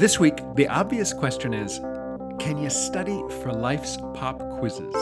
This 0.00 0.18
week, 0.18 0.38
the 0.54 0.66
obvious 0.66 1.12
question 1.12 1.52
is 1.52 1.78
can 2.38 2.56
you 2.56 2.70
study 2.70 3.22
for 3.42 3.52
life's 3.52 3.98
pop 4.14 4.38
quizzes? 4.58 4.94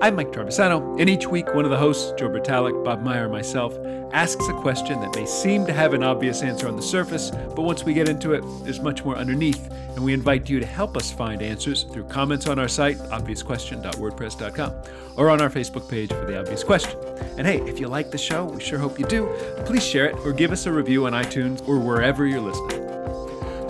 I'm 0.00 0.16
Mike 0.16 0.32
Travisano, 0.32 0.98
and 0.98 1.10
each 1.10 1.26
week 1.26 1.54
one 1.54 1.66
of 1.66 1.70
the 1.70 1.76
hosts, 1.76 2.10
Joe 2.18 2.30
Bertalik, 2.30 2.82
Bob 2.82 3.02
Meyer, 3.02 3.24
and 3.24 3.32
myself, 3.32 3.76
asks 4.14 4.48
a 4.48 4.54
question 4.54 4.98
that 5.02 5.14
may 5.14 5.26
seem 5.26 5.66
to 5.66 5.74
have 5.74 5.92
an 5.92 6.02
obvious 6.02 6.40
answer 6.40 6.68
on 6.68 6.76
the 6.76 6.80
surface, 6.80 7.32
but 7.54 7.60
once 7.60 7.84
we 7.84 7.92
get 7.92 8.08
into 8.08 8.32
it, 8.32 8.42
there's 8.64 8.80
much 8.80 9.04
more 9.04 9.18
underneath, 9.18 9.70
and 9.94 10.02
we 10.02 10.14
invite 10.14 10.48
you 10.48 10.58
to 10.58 10.64
help 10.64 10.96
us 10.96 11.10
find 11.10 11.42
answers 11.42 11.82
through 11.82 12.04
comments 12.04 12.46
on 12.46 12.58
our 12.58 12.66
site, 12.66 12.98
obviousquestion.wordpress.com, 13.10 14.72
or 15.18 15.28
on 15.28 15.42
our 15.42 15.50
Facebook 15.50 15.86
page 15.86 16.08
for 16.08 16.24
The 16.24 16.40
Obvious 16.40 16.64
Question. 16.64 16.98
And 17.36 17.46
hey, 17.46 17.60
if 17.68 17.78
you 17.78 17.88
like 17.88 18.10
the 18.10 18.16
show, 18.16 18.46
we 18.46 18.62
sure 18.62 18.78
hope 18.78 18.98
you 18.98 19.04
do, 19.04 19.26
please 19.66 19.86
share 19.86 20.06
it 20.06 20.16
or 20.24 20.32
give 20.32 20.50
us 20.50 20.64
a 20.64 20.72
review 20.72 21.04
on 21.04 21.12
iTunes 21.12 21.68
or 21.68 21.78
wherever 21.78 22.26
you're 22.26 22.40
listening. 22.40 22.79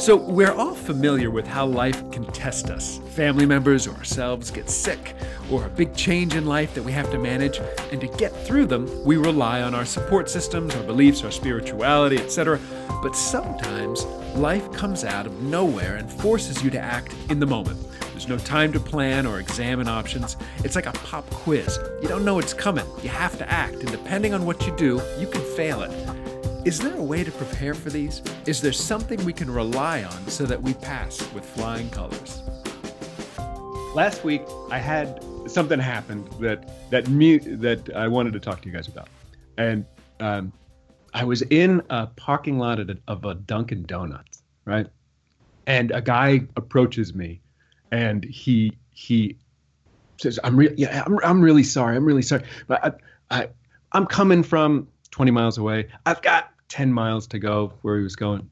So, 0.01 0.17
we're 0.17 0.53
all 0.53 0.75
familiar 0.75 1.31
with 1.31 1.46
how 1.46 1.67
life 1.67 2.11
can 2.11 2.25
test 2.25 2.71
us. 2.71 3.00
Family 3.11 3.45
members 3.45 3.86
or 3.86 3.95
ourselves 3.96 4.50
get 4.50 4.71
sick, 4.71 5.14
or 5.50 5.67
a 5.67 5.68
big 5.68 5.95
change 5.95 6.35
in 6.35 6.46
life 6.46 6.73
that 6.73 6.82
we 6.82 6.90
have 6.93 7.11
to 7.11 7.18
manage, 7.18 7.59
and 7.93 8.00
to 8.00 8.07
get 8.07 8.35
through 8.46 8.64
them, 8.64 8.89
we 9.04 9.18
rely 9.18 9.61
on 9.61 9.75
our 9.75 9.85
support 9.85 10.31
systems, 10.31 10.75
our 10.75 10.82
beliefs, 10.85 11.23
our 11.23 11.31
spirituality, 11.31 12.17
etc. 12.17 12.59
But 13.03 13.14
sometimes 13.14 14.07
life 14.35 14.73
comes 14.73 15.04
out 15.04 15.26
of 15.26 15.43
nowhere 15.43 15.96
and 15.96 16.11
forces 16.11 16.64
you 16.64 16.71
to 16.71 16.81
act 16.81 17.14
in 17.29 17.39
the 17.39 17.46
moment. 17.46 17.79
There's 18.12 18.26
no 18.26 18.39
time 18.39 18.73
to 18.73 18.81
plan 18.81 19.26
or 19.26 19.39
examine 19.39 19.87
options. 19.87 20.39
It's 20.64 20.76
like 20.76 20.87
a 20.87 20.93
pop 20.93 21.29
quiz. 21.29 21.79
You 22.01 22.09
don't 22.09 22.25
know 22.25 22.39
it's 22.39 22.54
coming. 22.54 22.87
You 23.03 23.11
have 23.11 23.37
to 23.37 23.51
act, 23.51 23.75
and 23.75 23.90
depending 23.90 24.32
on 24.32 24.46
what 24.46 24.67
you 24.67 24.75
do, 24.76 25.03
you 25.18 25.26
can 25.26 25.43
fail 25.57 25.82
it. 25.82 26.20
Is 26.63 26.79
there 26.79 26.95
a 26.95 27.03
way 27.03 27.25
to 27.25 27.31
prepare 27.32 27.73
for 27.73 27.89
these? 27.89 28.21
Is 28.45 28.61
there 28.61 28.73
something 28.73 29.25
we 29.25 29.32
can 29.32 29.51
rely 29.51 30.05
on 30.05 30.27
so 30.27 30.45
that 30.45 30.61
we 30.61 30.75
pass 30.75 31.18
with 31.32 31.43
flying 31.43 31.89
colors? 31.89 32.42
Last 33.95 34.25
week, 34.25 34.43
I 34.71 34.79
had 34.79 35.25
something 35.47 35.79
happen 35.79 36.29
that 36.41 36.91
that 36.91 37.09
me 37.09 37.39
that 37.39 37.97
I 37.97 38.09
wanted 38.09 38.34
to 38.34 38.41
talk 38.41 38.61
to 38.61 38.69
you 38.69 38.75
guys 38.75 38.89
about, 38.89 39.09
and 39.57 39.87
um, 40.21 40.53
I 41.15 41.25
was 41.25 41.41
in 41.43 41.83
a 41.89 42.09
parking 42.09 42.59
lot 42.59 42.79
of 42.79 42.91
a, 42.91 42.99
of 43.09 43.25
a 43.25 43.34
Dunkin' 43.34 43.84
Donuts, 43.84 44.43
right? 44.67 44.87
And 45.67 45.91
a 45.93 46.03
guy 46.03 46.43
approaches 46.56 47.15
me, 47.15 47.41
and 47.91 48.23
he 48.23 48.77
he 48.91 49.39
says, 50.19 50.39
"I'm 50.45 50.59
really 50.59 50.75
yeah, 50.77 51.05
I'm 51.06 51.19
I'm 51.25 51.41
really 51.41 51.65
sorry. 51.65 51.97
I'm 51.97 52.05
really 52.05 52.23
sorry, 52.23 52.43
but 52.67 52.84
I 52.84 53.39
I 53.41 53.49
I'm 53.93 54.05
coming 54.05 54.43
from 54.43 54.89
20 55.11 55.31
miles 55.31 55.59
away. 55.59 55.89
I've 56.06 56.23
got 56.23 56.50
10 56.71 56.93
miles 56.93 57.27
to 57.29 57.39
go 57.39 57.75
where 57.83 57.99
he 57.99 58.03
was 58.03 58.17
going. 58.17 58.49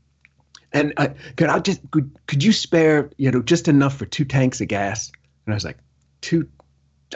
And 0.72 0.92
I, 0.98 1.08
could 1.36 1.48
I 1.48 1.61
just 1.61 1.80
could, 1.91 2.11
could 2.27 2.44
you 2.44 2.52
spare 2.52 3.10
you 3.16 3.30
know 3.30 3.41
just 3.41 3.69
enough 3.69 3.97
for 3.97 4.05
two 4.05 4.27
tanks 4.27 4.60
of 4.60 4.69
gas? 4.69 5.10
And 5.47 5.55
I 5.55 5.56
was 5.56 5.64
like, 5.64 5.78
two. 6.20 6.47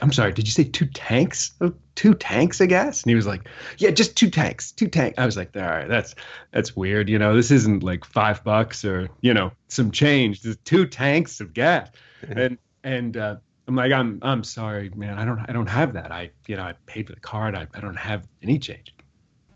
I'm 0.01 0.11
sorry. 0.11 0.33
Did 0.33 0.47
you 0.47 0.53
say 0.53 0.65
two 0.65 0.87
tanks? 0.87 1.53
Oh, 1.61 1.75
two 1.97 2.15
tanks 2.15 2.63
of 2.63 2.71
gas? 2.71 3.03
And 3.03 3.11
he 3.11 3.15
was 3.15 3.27
like, 3.27 3.47
yeah, 3.77 3.91
just 3.91 4.17
two 4.17 4.31
tanks, 4.31 4.73
two 4.73 4.89
tanks. 4.89 5.19
I 5.19 5.27
was 5.27 5.37
like, 5.37 5.55
all 5.55 5.61
right, 5.61 5.87
that's 5.87 6.15
that's 6.51 6.75
weird. 6.75 7.11
You 7.11 7.19
know, 7.19 7.37
this 7.37 7.51
isn't 7.51 7.83
like 7.83 8.07
five 8.07 8.43
bucks 8.43 8.87
or 8.87 9.11
you 9.21 9.35
know 9.35 9.53
some 9.69 9.91
change. 9.91 10.41
There's 10.41 10.57
two 10.59 10.87
tanks 10.87 11.43
of 11.43 11.53
gas. 11.53 11.91
and 12.27 12.57
and 12.83 13.19
uh, 13.19 13.37
I'm 13.69 13.77
like, 13.77 13.93
I'm 13.93 14.19
I'm 14.23 14.45
sorry, 14.45 14.91
man. 14.97 15.19
I 15.19 15.27
don't 15.27 15.41
I 15.47 15.53
don't 15.53 15.69
have 15.69 15.93
that. 15.93 16.11
I 16.11 16.31
you 16.47 16.57
know 16.57 16.63
I 16.63 16.73
paid 16.87 17.07
for 17.07 17.15
the 17.15 17.21
card. 17.21 17.55
I, 17.55 17.67
I 17.75 17.81
don't 17.81 17.97
have 17.97 18.27
any 18.43 18.59
change. 18.59 18.95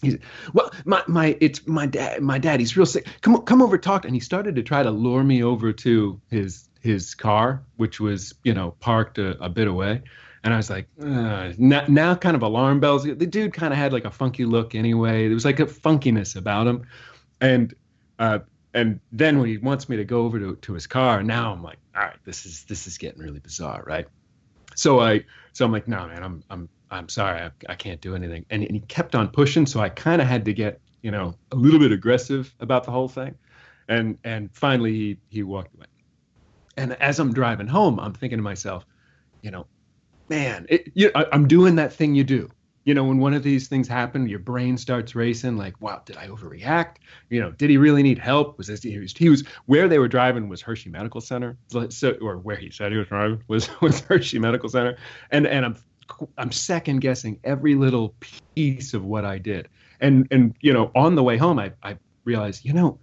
He's, 0.07 0.19
well, 0.53 0.73
my 0.85 1.03
my 1.07 1.37
it's 1.41 1.67
my 1.67 1.87
dad. 1.87 2.23
My 2.23 2.39
dad. 2.39 2.61
He's 2.61 2.77
real 2.77 2.87
sick. 2.87 3.07
Come 3.21 3.41
come 3.43 3.63
over, 3.63 3.79
talk. 3.79 4.05
And 4.05 4.15
he 4.15 4.21
started 4.21 4.57
to 4.57 4.63
try 4.63 4.83
to 4.83 4.91
lure 4.91 5.25
me 5.25 5.43
over 5.43 5.73
to 5.73 6.21
his 6.31 6.69
his 6.81 7.15
car, 7.15 7.63
which 7.77 8.01
was 8.01 8.35
you 8.45 8.55
know 8.55 8.73
parked 8.81 9.19
a, 9.19 9.43
a 9.43 9.49
bit 9.49 9.69
away. 9.69 10.03
And 10.45 10.55
I 10.55 10.59
was 10.59 10.71
like, 10.71 10.87
now, 10.97 11.85
now 11.89 12.15
kind 12.15 12.37
of 12.37 12.43
alarm 12.43 12.79
bells. 12.79 13.03
The 13.03 13.15
dude 13.15 13.53
kind 13.53 13.73
of 13.73 13.79
had 13.79 13.93
like 13.93 14.05
a 14.05 14.13
funky 14.13 14.45
look 14.45 14.77
anyway. 14.77 15.27
There 15.27 15.35
was 15.35 15.45
like 15.45 15.59
a 15.59 15.67
funkiness 15.67 16.37
about 16.37 16.69
him. 16.69 16.87
And 17.41 17.75
uh, 18.21 18.39
and 18.73 19.01
then 19.11 19.41
when 19.41 19.49
he 19.49 19.57
wants 19.57 19.89
me 19.89 19.97
to 19.97 20.05
go 20.05 20.21
over 20.25 20.39
to, 20.39 20.55
to 20.55 20.73
his 20.75 20.87
car, 20.87 21.23
now 21.25 21.53
I'm 21.53 21.65
like, 21.65 21.79
all 21.97 22.03
right, 22.03 22.17
this 22.25 22.47
is 22.47 22.65
this 22.65 22.87
is 22.87 22.97
getting 22.97 23.21
really 23.21 23.41
bizarre, 23.41 23.83
right? 23.87 24.07
So 24.77 25.01
I 25.01 25.25
so 25.53 25.65
I'm 25.65 25.73
like, 25.73 25.89
no, 25.89 26.07
man, 26.07 26.23
I'm 26.23 26.45
I'm 26.49 26.69
I'm 26.91 27.09
sorry, 27.09 27.41
I, 27.41 27.51
I 27.69 27.75
can't 27.75 28.01
do 28.01 28.15
anything. 28.15 28.45
And, 28.51 28.63
and 28.63 28.73
he 28.73 28.81
kept 28.81 29.15
on 29.15 29.29
pushing, 29.29 29.67
so 29.67 29.81
I 29.81 29.89
kind 29.89 30.23
of 30.23 30.29
had 30.29 30.45
to 30.45 30.53
get, 30.53 30.81
you 31.03 31.11
know, 31.11 31.35
a 31.53 31.57
little 31.57 31.81
bit 31.81 31.93
aggressive 31.93 32.55
about 32.61 32.85
the 32.85 32.91
whole 32.91 33.09
thing. 33.09 33.35
And 33.89 34.19
and 34.25 34.51
finally 34.53 34.93
he 34.93 35.19
he 35.29 35.43
walked 35.43 35.75
away. 35.75 35.87
And 36.77 36.93
as 36.95 37.19
I'm 37.19 37.33
driving 37.33 37.67
home, 37.67 37.99
I'm 37.99 38.13
thinking 38.13 38.39
to 38.39 38.43
myself, 38.43 38.85
you 39.43 39.51
know, 39.51 39.67
man, 40.29 40.67
it, 40.69 40.91
you, 40.95 41.11
I, 41.15 41.27
I'm 41.33 41.49
doing 41.49 41.77
that 41.77 41.93
thing 41.93 42.15
you 42.15 42.25
do. 42.25 42.51
You 42.85 42.95
know, 42.95 43.03
when 43.03 43.19
one 43.19 43.35
of 43.35 43.43
these 43.43 43.67
things 43.67 43.89
happen, 43.89 44.29
your 44.29 44.39
brain 44.39 44.79
starts 44.79 45.17
racing. 45.17 45.57
Like, 45.57 45.81
wow, 45.81 46.03
did 46.05 46.17
I 46.17 46.29
overreact? 46.29 46.99
You 47.31 47.41
know, 47.41 47.51
did 47.51 47.69
he 47.69 47.79
really 47.79 48.03
need 48.03 48.19
help? 48.19 48.59
Was 48.59 48.69
this 48.69 48.83
he 48.83 48.97
was, 48.99 49.13
he 49.13 49.29
was 49.29 49.45
where 49.67 49.89
they 49.89 49.99
were 49.99 50.07
driving 50.07 50.49
was 50.49 50.63
Hershey 50.63 50.91
Medical 50.91 51.21
Center, 51.21 51.57
so, 51.89 52.13
or 52.21 52.39
where 52.39 52.57
he 52.57 52.71
said 52.71 52.93
he 52.93 52.99
was 52.99 53.09
driving 53.09 53.43
was 53.49 53.69
was 53.81 54.01
Hershey 54.01 54.39
Medical 54.39 54.69
Center, 54.69 54.97
and 55.33 55.49
and 55.49 55.65
I'm 55.65 55.77
I'm 56.39 56.53
second 56.53 57.01
guessing 57.01 57.39
every 57.45 57.75
little 57.75 58.15
piece 58.55 58.95
of 58.95 59.05
what 59.05 59.25
I 59.25 59.39
did. 59.39 59.69
And 60.01 60.27
and 60.31 60.55
you 60.61 60.73
know, 60.73 60.91
on 60.95 61.15
the 61.15 61.23
way 61.23 61.37
home, 61.37 61.59
I 61.59 61.73
I 61.83 61.97
realized, 62.25 62.65
you 62.65 62.73
know, 62.73 62.99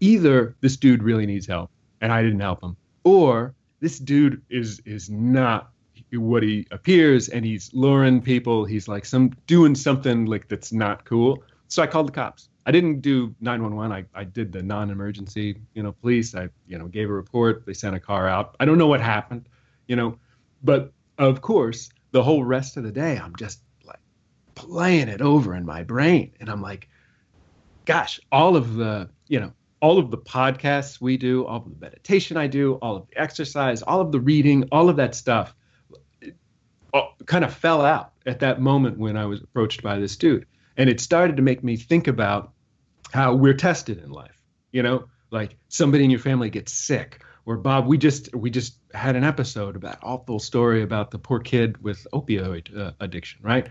either 0.00 0.56
this 0.60 0.76
dude 0.76 1.02
really 1.02 1.26
needs 1.26 1.46
help 1.46 1.70
and 2.00 2.12
I 2.12 2.22
didn't 2.22 2.40
help 2.40 2.62
him, 2.62 2.76
or 3.04 3.54
this 3.80 3.98
dude 3.98 4.42
is 4.50 4.80
is 4.84 5.10
not 5.10 5.70
what 6.12 6.42
he 6.42 6.66
appears 6.70 7.28
and 7.28 7.44
he's 7.44 7.70
luring 7.74 8.22
people. 8.22 8.64
He's 8.64 8.88
like 8.88 9.04
some 9.04 9.32
doing 9.46 9.74
something 9.74 10.26
like 10.26 10.48
that's 10.48 10.72
not 10.72 11.04
cool. 11.04 11.42
So 11.68 11.82
I 11.82 11.86
called 11.86 12.08
the 12.08 12.12
cops. 12.12 12.48
I 12.66 12.70
didn't 12.70 13.00
do 13.00 13.34
911. 13.40 13.92
I, 13.92 14.20
I 14.20 14.24
did 14.24 14.52
the 14.52 14.62
non-emergency, 14.62 15.58
you 15.72 15.82
know, 15.82 15.92
police. 15.92 16.34
I, 16.34 16.48
you 16.66 16.78
know, 16.78 16.86
gave 16.86 17.08
a 17.08 17.12
report. 17.12 17.64
They 17.64 17.72
sent 17.72 17.96
a 17.96 18.00
car 18.00 18.28
out. 18.28 18.56
I 18.60 18.66
don't 18.66 18.76
know 18.76 18.86
what 18.86 19.00
happened, 19.00 19.48
you 19.86 19.96
know, 19.96 20.18
but 20.62 20.92
of 21.18 21.40
course, 21.40 21.90
the 22.10 22.22
whole 22.22 22.44
rest 22.44 22.76
of 22.76 22.84
the 22.84 22.92
day, 22.92 23.18
I'm 23.18 23.34
just 23.36 23.60
like 23.84 24.00
playing 24.54 25.08
it 25.08 25.20
over 25.20 25.54
in 25.54 25.64
my 25.64 25.82
brain. 25.82 26.32
And 26.40 26.48
I'm 26.48 26.62
like, 26.62 26.88
gosh, 27.84 28.20
all 28.32 28.56
of 28.56 28.74
the, 28.74 29.08
you 29.28 29.40
know, 29.40 29.52
all 29.80 29.98
of 29.98 30.10
the 30.10 30.18
podcasts 30.18 31.00
we 31.00 31.16
do, 31.16 31.46
all 31.46 31.58
of 31.58 31.64
the 31.64 31.80
meditation 31.80 32.36
I 32.36 32.46
do, 32.46 32.74
all 32.74 32.96
of 32.96 33.08
the 33.08 33.20
exercise, 33.20 33.82
all 33.82 34.00
of 34.00 34.10
the 34.12 34.20
reading, 34.20 34.68
all 34.72 34.88
of 34.88 34.96
that 34.96 35.14
stuff 35.14 35.54
uh, 36.94 37.02
kind 37.26 37.44
of 37.44 37.54
fell 37.54 37.82
out 37.82 38.12
at 38.26 38.40
that 38.40 38.60
moment 38.60 38.98
when 38.98 39.16
I 39.16 39.26
was 39.26 39.40
approached 39.42 39.82
by 39.82 39.98
this 39.98 40.16
dude. 40.16 40.46
And 40.76 40.88
it 40.88 41.00
started 41.00 41.36
to 41.36 41.42
make 41.42 41.62
me 41.62 41.76
think 41.76 42.08
about 42.08 42.52
how 43.12 43.34
we're 43.34 43.54
tested 43.54 43.98
in 43.98 44.10
life. 44.10 44.40
You 44.72 44.82
know, 44.82 45.04
like 45.30 45.56
somebody 45.68 46.04
in 46.04 46.10
your 46.10 46.20
family 46.20 46.50
gets 46.50 46.72
sick 46.72 47.22
or 47.48 47.56
Bob, 47.56 47.86
we 47.86 47.96
just 47.96 48.34
we 48.34 48.50
just 48.50 48.77
had 48.94 49.16
an 49.16 49.24
episode 49.24 49.76
about 49.76 49.98
awful 50.02 50.38
story 50.38 50.82
about 50.82 51.10
the 51.10 51.18
poor 51.18 51.40
kid 51.40 51.82
with 51.82 52.06
opioid 52.12 52.76
uh, 52.76 52.92
addiction, 53.00 53.40
right? 53.42 53.68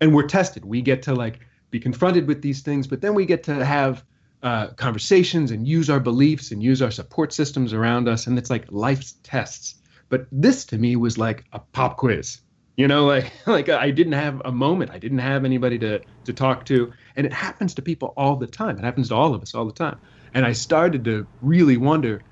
And 0.00 0.14
we're 0.14 0.26
tested. 0.26 0.64
We 0.64 0.82
get 0.82 1.02
to 1.02 1.14
like 1.14 1.40
be 1.70 1.80
confronted 1.80 2.26
with 2.26 2.42
these 2.42 2.62
things, 2.62 2.86
but 2.86 3.00
then 3.00 3.14
we 3.14 3.26
get 3.26 3.44
to 3.44 3.64
have 3.64 4.04
uh, 4.42 4.68
conversations 4.68 5.50
and 5.50 5.66
use 5.66 5.90
our 5.90 6.00
beliefs 6.00 6.52
and 6.52 6.62
use 6.62 6.80
our 6.80 6.90
support 6.90 7.32
systems 7.32 7.72
around 7.72 8.08
us, 8.08 8.26
and 8.26 8.38
it's 8.38 8.50
like 8.50 8.66
life's 8.70 9.16
tests. 9.22 9.74
But 10.08 10.26
this 10.30 10.64
to 10.66 10.78
me 10.78 10.96
was 10.96 11.18
like 11.18 11.44
a 11.52 11.58
pop 11.58 11.96
quiz, 11.96 12.40
you 12.76 12.86
know, 12.86 13.06
like 13.06 13.32
like 13.46 13.68
I 13.68 13.90
didn't 13.90 14.12
have 14.12 14.40
a 14.44 14.52
moment, 14.52 14.90
I 14.92 14.98
didn't 14.98 15.18
have 15.18 15.44
anybody 15.44 15.78
to 15.80 16.00
to 16.24 16.32
talk 16.32 16.64
to, 16.66 16.92
and 17.16 17.26
it 17.26 17.32
happens 17.32 17.74
to 17.74 17.82
people 17.82 18.14
all 18.16 18.36
the 18.36 18.46
time. 18.46 18.78
It 18.78 18.84
happens 18.84 19.08
to 19.08 19.14
all 19.14 19.34
of 19.34 19.42
us 19.42 19.54
all 19.54 19.66
the 19.66 19.72
time. 19.72 19.98
And 20.34 20.44
I 20.44 20.52
started 20.52 21.04
to 21.04 21.26
really 21.42 21.76
wonder 21.76 22.22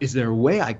is 0.00 0.12
there 0.12 0.28
a 0.28 0.34
way 0.34 0.60
I 0.60 0.78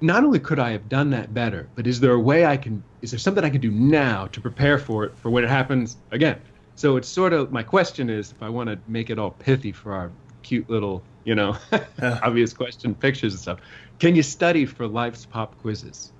not 0.00 0.24
only 0.24 0.38
could 0.38 0.58
I 0.58 0.70
have 0.70 0.88
done 0.88 1.10
that 1.10 1.34
better, 1.34 1.68
but 1.74 1.86
is 1.86 2.00
there 2.00 2.12
a 2.12 2.20
way 2.20 2.46
I 2.46 2.56
can 2.56 2.82
is 3.02 3.10
there 3.10 3.18
something 3.18 3.44
I 3.44 3.50
can 3.50 3.60
do 3.60 3.70
now 3.70 4.26
to 4.28 4.40
prepare 4.40 4.78
for 4.78 5.04
it 5.04 5.16
for 5.16 5.30
when 5.30 5.44
it 5.44 5.50
happens 5.50 5.96
again? 6.10 6.40
So 6.74 6.96
it's 6.96 7.08
sort 7.08 7.32
of 7.32 7.52
my 7.52 7.62
question 7.62 8.08
is 8.08 8.32
if 8.32 8.42
I 8.42 8.48
want 8.48 8.68
to 8.68 8.78
make 8.86 9.10
it 9.10 9.18
all 9.18 9.30
pithy 9.30 9.72
for 9.72 9.92
our 9.92 10.10
cute 10.42 10.68
little, 10.70 11.02
you 11.24 11.34
know, 11.34 11.56
obvious 12.02 12.52
question 12.52 12.94
pictures 12.94 13.32
and 13.34 13.40
stuff. 13.40 13.60
Can 13.98 14.14
you 14.14 14.22
study 14.22 14.64
for 14.64 14.86
life's 14.86 15.26
pop 15.26 15.58
quizzes? 15.58 16.12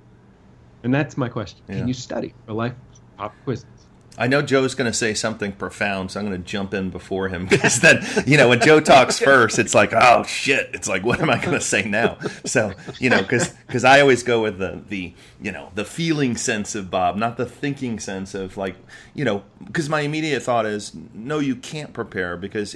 And 0.82 0.92
that's 0.92 1.16
my 1.16 1.28
question. 1.28 1.62
Yeah. 1.68 1.78
Can 1.78 1.88
you 1.88 1.94
study 1.94 2.34
for 2.46 2.52
life's 2.54 3.00
pop 3.16 3.34
quizzes? 3.44 3.77
I 4.18 4.26
know 4.26 4.42
Joe's 4.42 4.74
going 4.74 4.90
to 4.90 4.96
say 4.96 5.14
something 5.14 5.52
profound, 5.52 6.10
so 6.10 6.20
I'm 6.20 6.26
going 6.26 6.36
to 6.36 6.46
jump 6.46 6.74
in 6.74 6.90
before 6.90 7.28
him 7.28 7.46
because 7.50 7.80
then, 7.80 8.04
you 8.26 8.36
know, 8.36 8.48
when 8.48 8.60
Joe 8.60 8.80
talks 8.80 9.18
first, 9.20 9.58
it's 9.58 9.74
like, 9.74 9.92
oh 9.92 10.24
shit, 10.24 10.70
it's 10.74 10.88
like, 10.88 11.04
what 11.04 11.20
am 11.20 11.30
I 11.30 11.38
going 11.38 11.52
to 11.52 11.60
say 11.60 11.84
now? 11.84 12.18
So, 12.44 12.72
you 12.98 13.10
know, 13.10 13.22
because 13.22 13.50
because 13.66 13.84
I 13.84 14.00
always 14.00 14.22
go 14.22 14.42
with 14.42 14.58
the 14.58 14.82
the 14.88 15.14
you 15.40 15.52
know 15.52 15.70
the 15.74 15.84
feeling 15.84 16.36
sense 16.36 16.74
of 16.74 16.90
Bob, 16.90 17.16
not 17.16 17.36
the 17.36 17.46
thinking 17.46 17.98
sense 17.98 18.34
of 18.34 18.56
like, 18.56 18.76
you 19.14 19.24
know, 19.24 19.44
because 19.64 19.88
my 19.88 20.00
immediate 20.00 20.42
thought 20.42 20.66
is, 20.66 20.92
no, 21.14 21.38
you 21.38 21.54
can't 21.54 21.92
prepare 21.92 22.36
because 22.36 22.74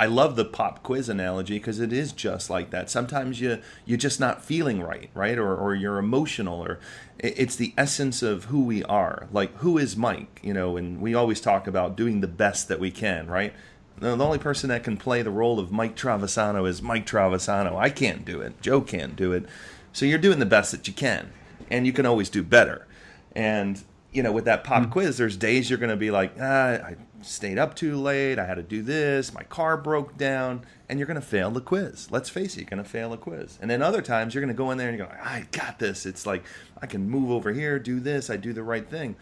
I 0.00 0.06
love 0.06 0.36
the 0.36 0.44
pop 0.44 0.82
quiz 0.82 1.08
analogy 1.08 1.58
because 1.58 1.80
it 1.80 1.92
is 1.92 2.12
just 2.12 2.48
like 2.48 2.70
that. 2.70 2.88
Sometimes 2.88 3.40
you 3.40 3.60
you're 3.84 3.98
just 3.98 4.20
not 4.20 4.44
feeling 4.44 4.80
right, 4.80 5.10
right, 5.14 5.36
or 5.36 5.56
or 5.56 5.74
you're 5.74 5.98
emotional, 5.98 6.62
or 6.62 6.78
it's 7.18 7.56
the 7.56 7.74
essence 7.76 8.22
of 8.22 8.44
who 8.44 8.62
we 8.62 8.84
are. 8.84 9.28
Like 9.32 9.56
who 9.56 9.76
is 9.76 9.96
Mike, 9.96 10.40
you 10.42 10.54
know? 10.54 10.76
And 10.76 11.00
we 11.00 11.14
always 11.14 11.40
talk 11.40 11.66
about 11.66 11.96
doing 11.96 12.20
the 12.20 12.28
best 12.28 12.68
that 12.68 12.78
we 12.78 12.90
can, 12.90 13.26
right? 13.26 13.52
The 13.98 14.16
only 14.16 14.38
person 14.38 14.68
that 14.68 14.84
can 14.84 14.96
play 14.96 15.22
the 15.22 15.30
role 15.30 15.58
of 15.58 15.72
Mike 15.72 15.96
Travisano 15.96 16.68
is 16.68 16.80
Mike 16.80 17.04
Travisano. 17.04 17.76
I 17.76 17.90
can't 17.90 18.24
do 18.24 18.40
it. 18.40 18.60
Joe 18.60 18.80
can't 18.80 19.16
do 19.16 19.32
it. 19.32 19.46
So 19.92 20.06
you're 20.06 20.18
doing 20.18 20.38
the 20.38 20.46
best 20.46 20.70
that 20.70 20.86
you 20.86 20.94
can, 20.94 21.32
and 21.68 21.84
you 21.84 21.92
can 21.92 22.06
always 22.06 22.30
do 22.30 22.44
better. 22.44 22.86
And 23.34 23.82
you 24.12 24.22
know, 24.22 24.32
with 24.32 24.44
that 24.44 24.64
pop 24.64 24.84
mm. 24.84 24.90
quiz, 24.90 25.18
there's 25.18 25.36
days 25.36 25.68
you're 25.68 25.78
going 25.78 25.90
to 25.90 25.96
be 25.96 26.10
like, 26.10 26.34
ah, 26.40 26.74
I 26.74 26.96
stayed 27.22 27.58
up 27.58 27.74
too 27.74 27.96
late. 27.96 28.38
I 28.38 28.46
had 28.46 28.54
to 28.56 28.62
do 28.62 28.82
this. 28.82 29.32
My 29.32 29.42
car 29.42 29.76
broke 29.76 30.16
down, 30.16 30.64
and 30.88 30.98
you're 30.98 31.06
going 31.06 31.20
to 31.20 31.26
fail 31.26 31.50
the 31.50 31.60
quiz. 31.60 32.10
Let's 32.10 32.28
face 32.28 32.56
it, 32.56 32.60
you're 32.60 32.70
going 32.70 32.82
to 32.82 32.88
fail 32.88 33.12
a 33.12 33.18
quiz. 33.18 33.58
And 33.60 33.70
then 33.70 33.82
other 33.82 34.02
times 34.02 34.34
you're 34.34 34.42
going 34.42 34.54
to 34.54 34.58
go 34.58 34.70
in 34.70 34.78
there 34.78 34.88
and 34.88 34.98
you 34.98 35.04
go, 35.04 35.10
I 35.10 35.46
got 35.52 35.78
this. 35.78 36.06
It's 36.06 36.26
like 36.26 36.44
I 36.80 36.86
can 36.86 37.08
move 37.08 37.30
over 37.30 37.52
here, 37.52 37.78
do 37.78 38.00
this. 38.00 38.30
I 38.30 38.36
do 38.36 38.52
the 38.52 38.62
right 38.62 38.88
thing. 38.88 39.16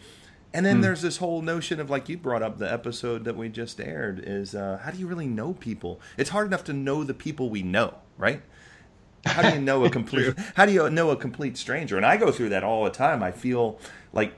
And 0.52 0.64
then 0.64 0.78
mm. 0.78 0.82
there's 0.82 1.02
this 1.02 1.18
whole 1.18 1.42
notion 1.42 1.80
of 1.80 1.90
like 1.90 2.08
you 2.08 2.16
brought 2.16 2.42
up 2.42 2.58
the 2.58 2.72
episode 2.72 3.24
that 3.24 3.36
we 3.36 3.48
just 3.48 3.80
aired 3.80 4.22
is 4.24 4.54
uh, 4.54 4.80
how 4.82 4.90
do 4.90 4.98
you 4.98 5.06
really 5.06 5.26
know 5.26 5.52
people? 5.52 6.00
It's 6.16 6.30
hard 6.30 6.46
enough 6.46 6.64
to 6.64 6.72
know 6.72 7.04
the 7.04 7.14
people 7.14 7.50
we 7.50 7.62
know, 7.62 7.94
right? 8.16 8.40
How 9.26 9.42
do 9.42 9.54
you 9.54 9.60
know 9.60 9.84
a 9.84 9.90
complete? 9.98 10.34
how 10.54 10.64
do 10.64 10.72
you 10.72 10.88
know 10.88 11.10
a 11.10 11.16
complete 11.16 11.56
stranger? 11.58 11.96
And 11.96 12.06
I 12.06 12.16
go 12.16 12.30
through 12.32 12.50
that 12.50 12.64
all 12.64 12.84
the 12.84 12.90
time. 12.90 13.22
I 13.22 13.32
feel 13.32 13.78
like 14.12 14.32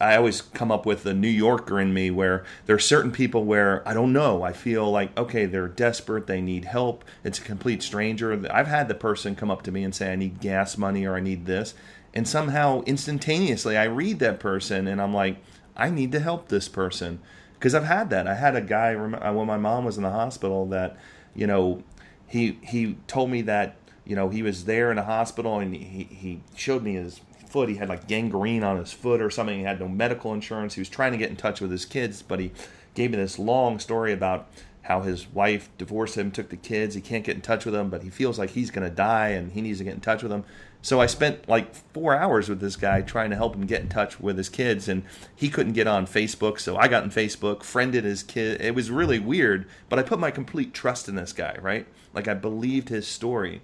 I 0.00 0.16
always 0.16 0.40
come 0.40 0.70
up 0.70 0.86
with 0.86 1.02
the 1.02 1.14
New 1.14 1.28
Yorker 1.28 1.80
in 1.80 1.92
me 1.92 2.10
where 2.10 2.44
there 2.66 2.76
are 2.76 2.80
certain 2.80 3.10
people 3.10 3.44
where 3.44 3.86
I 3.88 3.94
don't 3.94 4.12
know. 4.12 4.42
I 4.42 4.52
feel 4.52 4.90
like, 4.90 5.16
okay, 5.18 5.46
they're 5.46 5.68
desperate. 5.68 6.26
They 6.26 6.40
need 6.40 6.64
help. 6.66 7.04
It's 7.24 7.38
a 7.38 7.42
complete 7.42 7.82
stranger. 7.82 8.46
I've 8.52 8.68
had 8.68 8.88
the 8.88 8.94
person 8.94 9.34
come 9.34 9.50
up 9.50 9.62
to 9.62 9.72
me 9.72 9.82
and 9.82 9.94
say, 9.94 10.12
I 10.12 10.16
need 10.16 10.40
gas 10.40 10.78
money 10.78 11.04
or 11.04 11.16
I 11.16 11.20
need 11.20 11.46
this. 11.46 11.74
And 12.12 12.28
somehow, 12.28 12.82
instantaneously, 12.82 13.76
I 13.76 13.84
read 13.84 14.20
that 14.20 14.38
person 14.38 14.86
and 14.86 15.02
I'm 15.02 15.12
like, 15.12 15.38
I 15.76 15.90
need 15.90 16.12
to 16.12 16.20
help 16.20 16.48
this 16.48 16.68
person. 16.68 17.18
Because 17.54 17.74
I've 17.74 17.84
had 17.84 18.10
that. 18.10 18.28
I 18.28 18.34
had 18.34 18.54
a 18.54 18.60
guy 18.60 18.94
uh, 18.94 19.32
when 19.32 19.46
my 19.46 19.56
mom 19.56 19.84
was 19.84 19.96
in 19.96 20.04
the 20.04 20.10
hospital 20.10 20.66
that, 20.66 20.96
you 21.34 21.46
know, 21.46 21.82
he 22.26 22.58
he 22.62 22.96
told 23.06 23.30
me 23.30 23.42
that 23.42 23.76
you 24.04 24.16
know 24.16 24.28
he 24.28 24.42
was 24.42 24.64
there 24.64 24.90
in 24.90 24.96
the 24.96 25.04
hospital 25.04 25.58
and 25.60 25.74
he, 25.74 26.04
he 26.04 26.40
showed 26.56 26.82
me 26.82 26.94
his 26.94 27.20
foot. 27.54 27.68
He 27.68 27.76
had 27.76 27.88
like 27.88 28.08
gangrene 28.08 28.64
on 28.64 28.78
his 28.78 28.92
foot 28.92 29.22
or 29.22 29.30
something. 29.30 29.56
He 29.56 29.64
had 29.64 29.78
no 29.78 29.86
medical 29.86 30.34
insurance. 30.34 30.74
He 30.74 30.80
was 30.80 30.88
trying 30.88 31.12
to 31.12 31.18
get 31.18 31.30
in 31.30 31.36
touch 31.36 31.60
with 31.60 31.70
his 31.70 31.84
kids, 31.84 32.20
but 32.20 32.40
he 32.40 32.50
gave 32.94 33.12
me 33.12 33.16
this 33.16 33.38
long 33.38 33.78
story 33.78 34.12
about 34.12 34.48
how 34.82 35.02
his 35.02 35.28
wife 35.28 35.70
divorced 35.78 36.18
him, 36.18 36.32
took 36.32 36.48
the 36.48 36.56
kids. 36.56 36.96
He 36.96 37.00
can't 37.00 37.22
get 37.22 37.36
in 37.36 37.42
touch 37.42 37.64
with 37.64 37.72
them, 37.72 37.90
but 37.90 38.02
he 38.02 38.10
feels 38.10 38.40
like 38.40 38.50
he's 38.50 38.72
going 38.72 38.86
to 38.86 38.92
die 38.92 39.28
and 39.28 39.52
he 39.52 39.60
needs 39.60 39.78
to 39.78 39.84
get 39.84 39.94
in 39.94 40.00
touch 40.00 40.24
with 40.24 40.32
them. 40.32 40.42
So 40.82 41.00
I 41.00 41.06
spent 41.06 41.48
like 41.48 41.72
four 41.92 42.16
hours 42.16 42.48
with 42.48 42.58
this 42.58 42.74
guy 42.74 43.02
trying 43.02 43.30
to 43.30 43.36
help 43.36 43.54
him 43.54 43.66
get 43.66 43.82
in 43.82 43.88
touch 43.88 44.18
with 44.18 44.36
his 44.36 44.48
kids, 44.48 44.88
and 44.88 45.04
he 45.36 45.48
couldn't 45.48 45.74
get 45.74 45.86
on 45.86 46.08
Facebook. 46.08 46.58
So 46.58 46.76
I 46.76 46.88
got 46.88 47.04
on 47.04 47.10
Facebook, 47.10 47.62
friended 47.62 48.02
his 48.02 48.24
kid. 48.24 48.60
It 48.60 48.74
was 48.74 48.90
really 48.90 49.20
weird, 49.20 49.68
but 49.88 50.00
I 50.00 50.02
put 50.02 50.18
my 50.18 50.32
complete 50.32 50.74
trust 50.74 51.08
in 51.08 51.14
this 51.14 51.32
guy, 51.32 51.56
right? 51.62 51.86
Like 52.12 52.26
I 52.26 52.34
believed 52.34 52.88
his 52.88 53.06
story. 53.06 53.62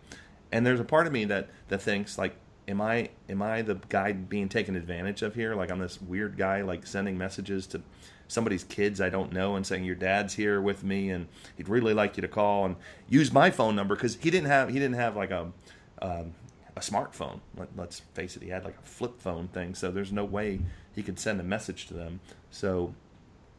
And 0.52 0.64
there's 0.64 0.78
a 0.78 0.84
part 0.84 1.08
of 1.08 1.12
me 1.12 1.25
that 1.25 1.48
that 1.69 1.82
thinks 1.82 2.16
like 2.16 2.37
am 2.70 2.81
I 2.81 3.11
am 3.28 3.43
I 3.43 3.62
the 3.62 3.75
guy 3.88 4.12
being 4.12 4.49
taken 4.49 4.76
advantage 4.76 5.22
of 5.22 5.34
here? 5.34 5.55
Like 5.55 5.70
I'm 5.70 5.81
this 5.81 6.00
weird 6.00 6.37
guy 6.37 6.62
like 6.62 6.87
sending 6.87 7.19
messages 7.19 7.67
to 7.69 7.82
somebody's 8.28 8.62
kids 8.62 9.00
I 9.00 9.11
don't 9.11 9.32
know 9.32 9.56
and 9.56 9.67
saying 9.67 9.84
your 9.84 9.96
dad's 9.96 10.34
here 10.34 10.61
with 10.61 10.84
me 10.84 11.11
and 11.11 11.26
he'd 11.56 11.69
really 11.69 11.93
like 11.93 12.17
you 12.17 12.20
to 12.20 12.28
call 12.28 12.64
and 12.64 12.76
use 13.08 13.32
my 13.32 13.50
phone 13.50 13.75
number 13.75 13.96
because 13.96 14.17
he 14.17 14.31
didn't 14.31 14.46
have 14.46 14.69
he 14.69 14.75
didn't 14.75 14.94
have 14.94 15.17
like 15.17 15.32
a 15.32 15.52
um, 16.00 16.34
a 16.76 16.81
smartphone. 16.81 17.40
Let, 17.56 17.69
us 17.78 18.02
face 18.14 18.37
it, 18.37 18.43
he 18.43 18.49
had 18.49 18.64
like 18.64 18.76
a 18.78 18.87
flip 18.87 19.20
phone 19.20 19.49
thing, 19.49 19.75
so 19.75 19.90
there's 19.90 20.12
no 20.12 20.25
way 20.25 20.61
he 20.94 21.02
could 21.02 21.19
send 21.19 21.40
a 21.40 21.43
message 21.43 21.87
to 21.88 21.94
them. 21.94 22.20
So 22.50 22.94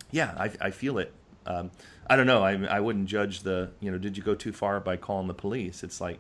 yeah, 0.10 0.34
I, 0.38 0.52
I 0.60 0.72
feel 0.72 0.98
it. 0.98 1.14
Um, 1.46 1.72
I 2.08 2.16
don't 2.16 2.28
know. 2.28 2.44
I, 2.44 2.54
I 2.66 2.80
wouldn't 2.80 3.08
judge 3.08 3.42
the 3.42 3.72
you 3.80 3.92
know 3.92 3.98
did 3.98 4.18
you 4.18 4.24
go 4.24 4.36
too 4.36 4.54
far 4.54 4.80
by 4.80 4.98
calling 4.98 5.28
the 5.28 5.34
police? 5.34 5.84
It's 5.84 6.02
like 6.02 6.20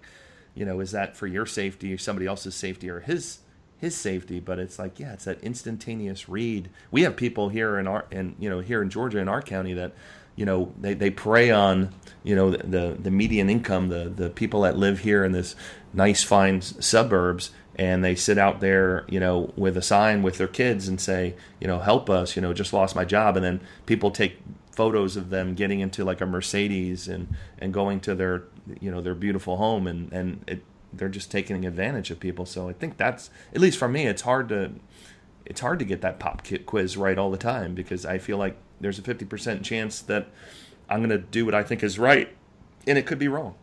you 0.54 0.66
know, 0.66 0.80
is 0.80 0.92
that 0.92 1.16
for 1.16 1.28
your 1.28 1.46
safety 1.46 1.94
or 1.94 1.98
somebody 1.98 2.28
else's 2.28 2.56
safety 2.56 2.90
or 2.90 3.00
his 3.00 3.40
his 3.78 3.96
safety? 3.96 4.40
But 4.40 4.60
it's 4.60 4.78
like, 4.78 5.00
yeah, 5.00 5.14
it's 5.14 5.26
that 5.26 5.42
instantaneous 5.42 6.28
read. 6.28 6.70
We 6.92 7.04
have 7.04 7.16
people 7.16 7.50
here 7.50 7.78
in 7.78 7.88
our 7.88 8.06
and 8.12 8.36
you 8.40 8.50
know 8.50 8.60
here 8.60 8.82
in 8.82 8.90
Georgia 8.90 9.20
in 9.20 9.28
our 9.28 9.42
county 9.42 9.74
that 9.74 9.94
you 10.36 10.46
know 10.46 10.74
they, 10.80 10.94
they 10.94 11.10
prey 11.10 11.52
on 11.52 11.94
you 12.24 12.36
know 12.36 12.52
the, 12.52 12.58
the, 12.66 12.98
the 13.00 13.12
median 13.12 13.50
income 13.50 13.90
the 13.90 14.10
the 14.10 14.30
people 14.30 14.62
that 14.62 14.78
live 14.78 15.00
here 15.00 15.26
in 15.26 15.32
this 15.32 15.56
nice 15.94 16.24
fine 16.24 16.62
suburbs 16.62 17.52
and 17.76 18.04
they 18.04 18.16
sit 18.16 18.38
out 18.38 18.60
there 18.62 19.06
you 19.10 19.20
know 19.20 19.52
with 19.56 19.76
a 19.76 19.82
sign 19.82 20.22
with 20.22 20.38
their 20.38 20.48
kids 20.48 20.88
and 20.88 21.02
say 21.02 21.36
you 21.60 21.68
know 21.68 21.80
help 21.80 22.10
us 22.10 22.36
you 22.36 22.42
know 22.42 22.54
just 22.54 22.74
lost 22.74 22.96
my 22.96 23.04
job 23.04 23.36
and 23.36 23.46
then 23.46 23.60
people 23.86 24.10
take 24.10 24.38
photos 24.72 25.18
of 25.18 25.30
them 25.30 25.54
getting 25.54 25.80
into 25.80 26.04
like 26.04 26.22
a 26.22 26.26
Mercedes 26.26 27.08
and 27.08 27.28
and 27.60 27.74
going 27.74 28.00
to 28.00 28.16
their 28.16 28.44
you 28.80 28.92
know 28.92 29.02
their 29.02 29.16
beautiful 29.16 29.58
home 29.58 29.88
and 29.88 30.12
and 30.12 30.44
it, 30.48 30.64
they're 30.94 31.10
just 31.10 31.32
taking 31.32 31.66
advantage 31.66 32.12
of 32.12 32.20
people. 32.20 32.46
So 32.46 32.70
I 32.70 32.74
think 32.74 32.98
that's 32.98 33.30
at 33.54 33.62
least 33.62 33.78
for 33.78 33.88
me, 33.88 34.08
it's 34.08 34.24
hard 34.24 34.50
to 34.50 34.74
it's 35.46 35.62
hard 35.62 35.80
to 35.80 35.86
get 35.86 36.02
that 36.02 36.20
pop 36.20 36.46
quiz 36.66 36.98
right 36.98 37.18
all 37.18 37.32
the 37.32 37.38
time 37.38 37.74
because 37.74 38.06
I 38.06 38.18
feel 38.18 38.38
like 38.38 38.58
there's 38.80 39.00
a 39.00 39.02
50% 39.02 39.64
chance 39.64 40.02
that 40.02 40.30
I'm 40.90 41.00
going 41.00 41.10
to 41.10 41.18
do 41.18 41.46
what 41.46 41.56
I 41.56 41.64
think 41.64 41.84
is 41.84 41.98
right 42.00 42.36
and 42.88 42.98
it 42.98 43.06
could 43.06 43.20
be 43.20 43.28
wrong. 43.28 43.56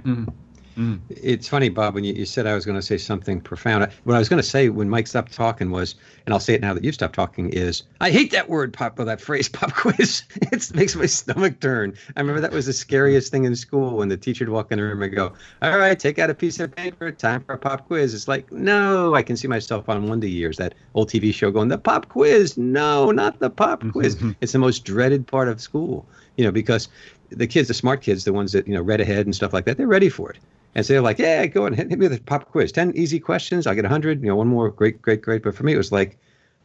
Mm. 0.00 0.32
Mm. 0.76 1.00
It's 1.08 1.48
funny, 1.48 1.68
Bob, 1.68 1.94
when 1.94 2.04
you, 2.04 2.12
you 2.12 2.24
said 2.24 2.46
I 2.46 2.54
was 2.54 2.64
going 2.64 2.78
to 2.78 2.82
say 2.82 2.98
something 2.98 3.40
profound. 3.40 3.90
What 4.04 4.14
I 4.14 4.18
was 4.18 4.28
going 4.28 4.42
to 4.42 4.48
say 4.48 4.68
when 4.68 4.88
Mike 4.88 5.06
stopped 5.06 5.32
talking 5.32 5.70
was, 5.70 5.94
and 6.26 6.32
I'll 6.32 6.40
say 6.40 6.54
it 6.54 6.60
now 6.60 6.74
that 6.74 6.84
you've 6.84 6.94
stopped 6.94 7.14
talking, 7.14 7.50
is 7.50 7.84
I 8.00 8.10
hate 8.10 8.32
that 8.32 8.48
word, 8.48 8.72
pop, 8.72 8.98
or 8.98 9.04
that 9.04 9.20
phrase, 9.20 9.48
pop 9.50 9.72
quiz. 9.72 10.22
it 10.52 10.74
makes 10.74 10.96
my 10.96 11.06
stomach 11.06 11.60
turn. 11.60 11.94
I 12.16 12.20
remember 12.20 12.40
that 12.40 12.52
was 12.52 12.66
the 12.66 12.72
scariest 12.72 13.30
thing 13.30 13.44
in 13.44 13.54
school 13.56 13.96
when 13.96 14.08
the 14.08 14.16
teacher 14.16 14.44
would 14.44 14.52
walk 14.52 14.72
in 14.72 14.78
the 14.78 14.84
room 14.84 15.02
and 15.02 15.14
go, 15.14 15.32
All 15.62 15.78
right, 15.78 15.98
take 15.98 16.18
out 16.18 16.30
a 16.30 16.34
piece 16.34 16.58
of 16.60 16.74
paper, 16.74 17.10
time 17.12 17.44
for 17.44 17.54
a 17.54 17.58
pop 17.58 17.86
quiz. 17.86 18.14
It's 18.14 18.28
like, 18.28 18.50
no, 18.52 19.14
I 19.14 19.22
can 19.22 19.36
see 19.36 19.48
myself 19.48 19.88
on 19.88 20.08
Wonder 20.08 20.26
Years, 20.26 20.56
that 20.58 20.74
old 20.94 21.08
TV 21.10 21.32
show 21.32 21.50
going, 21.50 21.68
The 21.68 21.78
pop 21.78 22.08
quiz. 22.08 22.56
No, 22.56 23.10
not 23.10 23.38
the 23.38 23.50
pop 23.50 23.84
quiz. 23.92 24.16
it's 24.40 24.52
the 24.52 24.58
most 24.58 24.84
dreaded 24.84 25.26
part 25.26 25.48
of 25.48 25.60
school, 25.60 26.06
you 26.36 26.44
know, 26.44 26.52
because 26.52 26.88
the 27.30 27.46
kids, 27.46 27.68
the 27.68 27.74
smart 27.74 28.02
kids, 28.02 28.24
the 28.24 28.32
ones 28.32 28.52
that, 28.52 28.66
you 28.66 28.74
know, 28.74 28.82
read 28.82 29.00
ahead 29.00 29.26
and 29.26 29.34
stuff 29.34 29.52
like 29.52 29.64
that, 29.64 29.76
they're 29.76 29.86
ready 29.86 30.08
for 30.08 30.30
it. 30.30 30.38
And 30.74 30.84
so 30.84 30.92
they're 30.92 31.02
like, 31.02 31.18
yeah, 31.18 31.46
go 31.46 31.66
and 31.66 31.76
hit, 31.76 31.88
me 31.88 31.96
with 31.96 32.12
a 32.12 32.20
pop 32.20 32.50
quiz. 32.50 32.72
10 32.72 32.92
easy 32.96 33.20
questions. 33.20 33.66
I'll 33.66 33.74
get 33.74 33.84
100. 33.84 34.20
You 34.20 34.28
know, 34.28 34.36
one 34.36 34.48
more. 34.48 34.70
Great, 34.70 35.00
great, 35.00 35.22
great. 35.22 35.42
But 35.42 35.54
for 35.54 35.62
me, 35.62 35.72
it 35.72 35.76
was 35.76 35.92
like, 35.92 36.18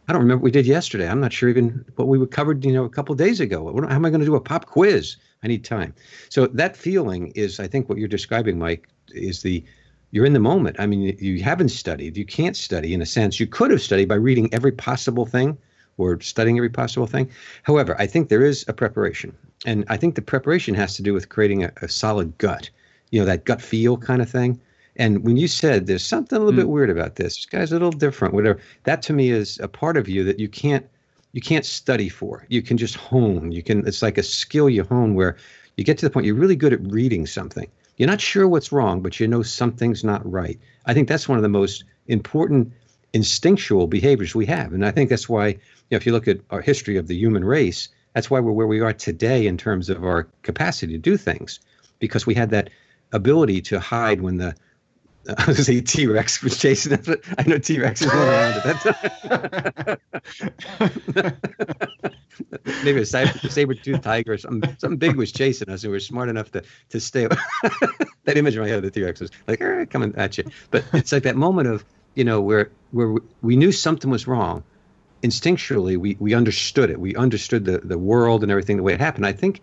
I 0.07 0.13
don't 0.13 0.21
remember 0.21 0.41
what 0.41 0.45
we 0.45 0.51
did 0.51 0.65
yesterday. 0.65 1.07
I'm 1.07 1.21
not 1.21 1.31
sure 1.31 1.49
even 1.49 1.85
what 1.95 2.07
we 2.07 2.25
covered, 2.25 2.65
you 2.65 2.73
know, 2.73 2.83
a 2.83 2.89
couple 2.89 3.13
days 3.13 3.39
ago. 3.39 3.71
How 3.87 3.95
am 3.95 4.05
I 4.05 4.09
going 4.09 4.21
to 4.21 4.25
do 4.25 4.35
a 4.35 4.41
pop 4.41 4.65
quiz? 4.65 5.17
I 5.43 5.47
need 5.47 5.63
time. 5.63 5.93
So 6.29 6.47
that 6.47 6.75
feeling 6.75 7.27
is, 7.35 7.59
I 7.59 7.67
think, 7.67 7.87
what 7.87 7.99
you're 7.99 8.07
describing, 8.07 8.57
Mike, 8.57 8.89
is 9.09 9.43
the 9.43 9.63
you're 10.11 10.25
in 10.25 10.33
the 10.33 10.39
moment. 10.39 10.77
I 10.79 10.87
mean, 10.87 11.15
you 11.19 11.43
haven't 11.43 11.69
studied. 11.69 12.17
You 12.17 12.25
can't 12.25 12.57
study 12.57 12.95
in 12.95 13.01
a 13.01 13.05
sense. 13.05 13.39
You 13.39 13.45
could 13.45 13.69
have 13.69 13.81
studied 13.81 14.07
by 14.07 14.15
reading 14.15 14.51
every 14.51 14.71
possible 14.71 15.27
thing 15.27 15.55
or 15.99 16.19
studying 16.21 16.57
every 16.57 16.69
possible 16.69 17.07
thing. 17.07 17.29
However, 17.63 17.95
I 17.99 18.07
think 18.07 18.29
there 18.29 18.45
is 18.45 18.65
a 18.67 18.73
preparation. 18.73 19.35
And 19.65 19.85
I 19.89 19.97
think 19.97 20.15
the 20.15 20.21
preparation 20.21 20.73
has 20.75 20.95
to 20.95 21.03
do 21.03 21.13
with 21.13 21.29
creating 21.29 21.63
a, 21.65 21.71
a 21.81 21.89
solid 21.89 22.37
gut 22.37 22.69
you 23.11 23.19
know, 23.19 23.25
that 23.25 23.45
gut 23.45 23.61
feel 23.61 23.97
kind 23.97 24.21
of 24.21 24.29
thing. 24.29 24.59
And 24.95 25.23
when 25.23 25.37
you 25.37 25.47
said 25.47 25.87
there's 25.87 26.05
something 26.05 26.35
a 26.35 26.39
little 26.39 26.53
mm. 26.53 26.63
bit 26.63 26.69
weird 26.69 26.89
about 26.89 27.15
this, 27.15 27.35
this 27.35 27.45
guy's 27.45 27.71
a 27.71 27.75
little 27.75 27.91
different, 27.91 28.33
whatever, 28.33 28.59
that 28.83 29.01
to 29.03 29.13
me 29.13 29.29
is 29.29 29.59
a 29.59 29.67
part 29.67 29.97
of 29.97 30.09
you 30.09 30.23
that 30.23 30.39
you 30.39 30.49
can't 30.49 30.85
you 31.31 31.41
can't 31.41 31.65
study 31.65 32.09
for. 32.09 32.45
You 32.49 32.63
can 32.63 32.75
just 32.77 32.95
hone. 32.95 33.51
You 33.51 33.61
can 33.61 33.87
it's 33.87 34.01
like 34.01 34.17
a 34.17 34.23
skill 34.23 34.69
you 34.69 34.83
hone 34.83 35.13
where 35.13 35.37
you 35.77 35.83
get 35.83 35.97
to 35.99 36.05
the 36.05 36.09
point 36.09 36.25
you're 36.25 36.35
really 36.35 36.55
good 36.55 36.73
at 36.73 36.91
reading 36.91 37.25
something. 37.25 37.69
You're 37.97 38.09
not 38.09 38.21
sure 38.21 38.47
what's 38.47 38.71
wrong, 38.71 39.01
but 39.01 39.19
you 39.19 39.27
know 39.27 39.43
something's 39.43 40.03
not 40.03 40.29
right. 40.29 40.59
I 40.85 40.93
think 40.93 41.07
that's 41.07 41.27
one 41.27 41.37
of 41.37 41.43
the 41.43 41.49
most 41.49 41.83
important 42.07 42.71
instinctual 43.13 43.87
behaviors 43.87 44.35
we 44.35 44.45
have. 44.45 44.73
And 44.73 44.85
I 44.85 44.91
think 44.91 45.09
that's 45.09 45.27
why, 45.27 45.47
you 45.47 45.57
know, 45.91 45.97
if 45.97 46.05
you 46.05 46.11
look 46.11 46.27
at 46.27 46.39
our 46.49 46.61
history 46.61 46.97
of 46.97 47.07
the 47.07 47.15
human 47.15 47.43
race, 47.43 47.89
that's 48.13 48.29
why 48.29 48.39
we're 48.39 48.51
where 48.51 48.67
we 48.67 48.81
are 48.81 48.93
today 48.93 49.47
in 49.47 49.57
terms 49.57 49.89
of 49.89 50.03
our 50.03 50.27
capacity 50.41 50.93
to 50.93 50.99
do 50.99 51.17
things, 51.17 51.59
because 51.99 52.25
we 52.25 52.33
had 52.33 52.49
that 52.51 52.69
ability 53.11 53.61
to 53.61 53.79
hide 53.79 54.21
when 54.21 54.37
the 54.37 54.55
I 55.37 55.45
was 55.45 55.65
say 55.65 55.81
T 55.81 56.07
Rex 56.07 56.41
was 56.41 56.57
chasing 56.57 56.93
us, 56.93 57.05
but 57.05 57.21
I 57.37 57.43
know 57.43 57.57
T 57.57 57.79
Rex 57.79 58.01
was 58.01 58.09
going 58.11 58.29
around 58.29 58.53
at 58.57 58.63
that 58.63 59.99
time. 61.13 61.37
Maybe 62.83 63.01
a 63.01 63.05
saber 63.05 63.73
tooth 63.73 64.01
tiger 64.01 64.33
or 64.33 64.37
something, 64.37 64.75
something 64.79 64.97
big 64.97 65.17
was 65.17 65.31
chasing 65.31 65.69
us, 65.69 65.83
and 65.83 65.91
we 65.91 65.95
were 65.95 65.99
smart 65.99 66.29
enough 66.29 66.51
to 66.51 66.63
to 66.89 66.99
stay. 66.99 67.27
that 67.27 68.37
image 68.37 68.55
in 68.55 68.61
my 68.61 68.67
head 68.67 68.77
of 68.77 68.83
the 68.83 68.91
T 68.91 69.03
Rex 69.03 69.19
was 69.19 69.29
like 69.47 69.59
coming 69.89 70.13
at 70.15 70.37
you, 70.37 70.45
but 70.71 70.85
it's 70.93 71.11
like 71.11 71.23
that 71.23 71.35
moment 71.35 71.67
of 71.67 71.83
you 72.15 72.23
know 72.23 72.41
where 72.41 72.71
where 72.91 73.15
we 73.41 73.55
knew 73.55 73.71
something 73.71 74.09
was 74.09 74.27
wrong, 74.27 74.63
instinctually 75.23 75.97
we, 75.97 76.17
we 76.19 76.33
understood 76.33 76.89
it. 76.89 76.99
We 76.99 77.15
understood 77.15 77.65
the, 77.65 77.79
the 77.79 77.97
world 77.97 78.43
and 78.43 78.51
everything 78.51 78.77
the 78.77 78.83
way 78.83 78.93
it 78.93 78.99
happened. 78.99 79.25
I 79.25 79.33
think 79.33 79.61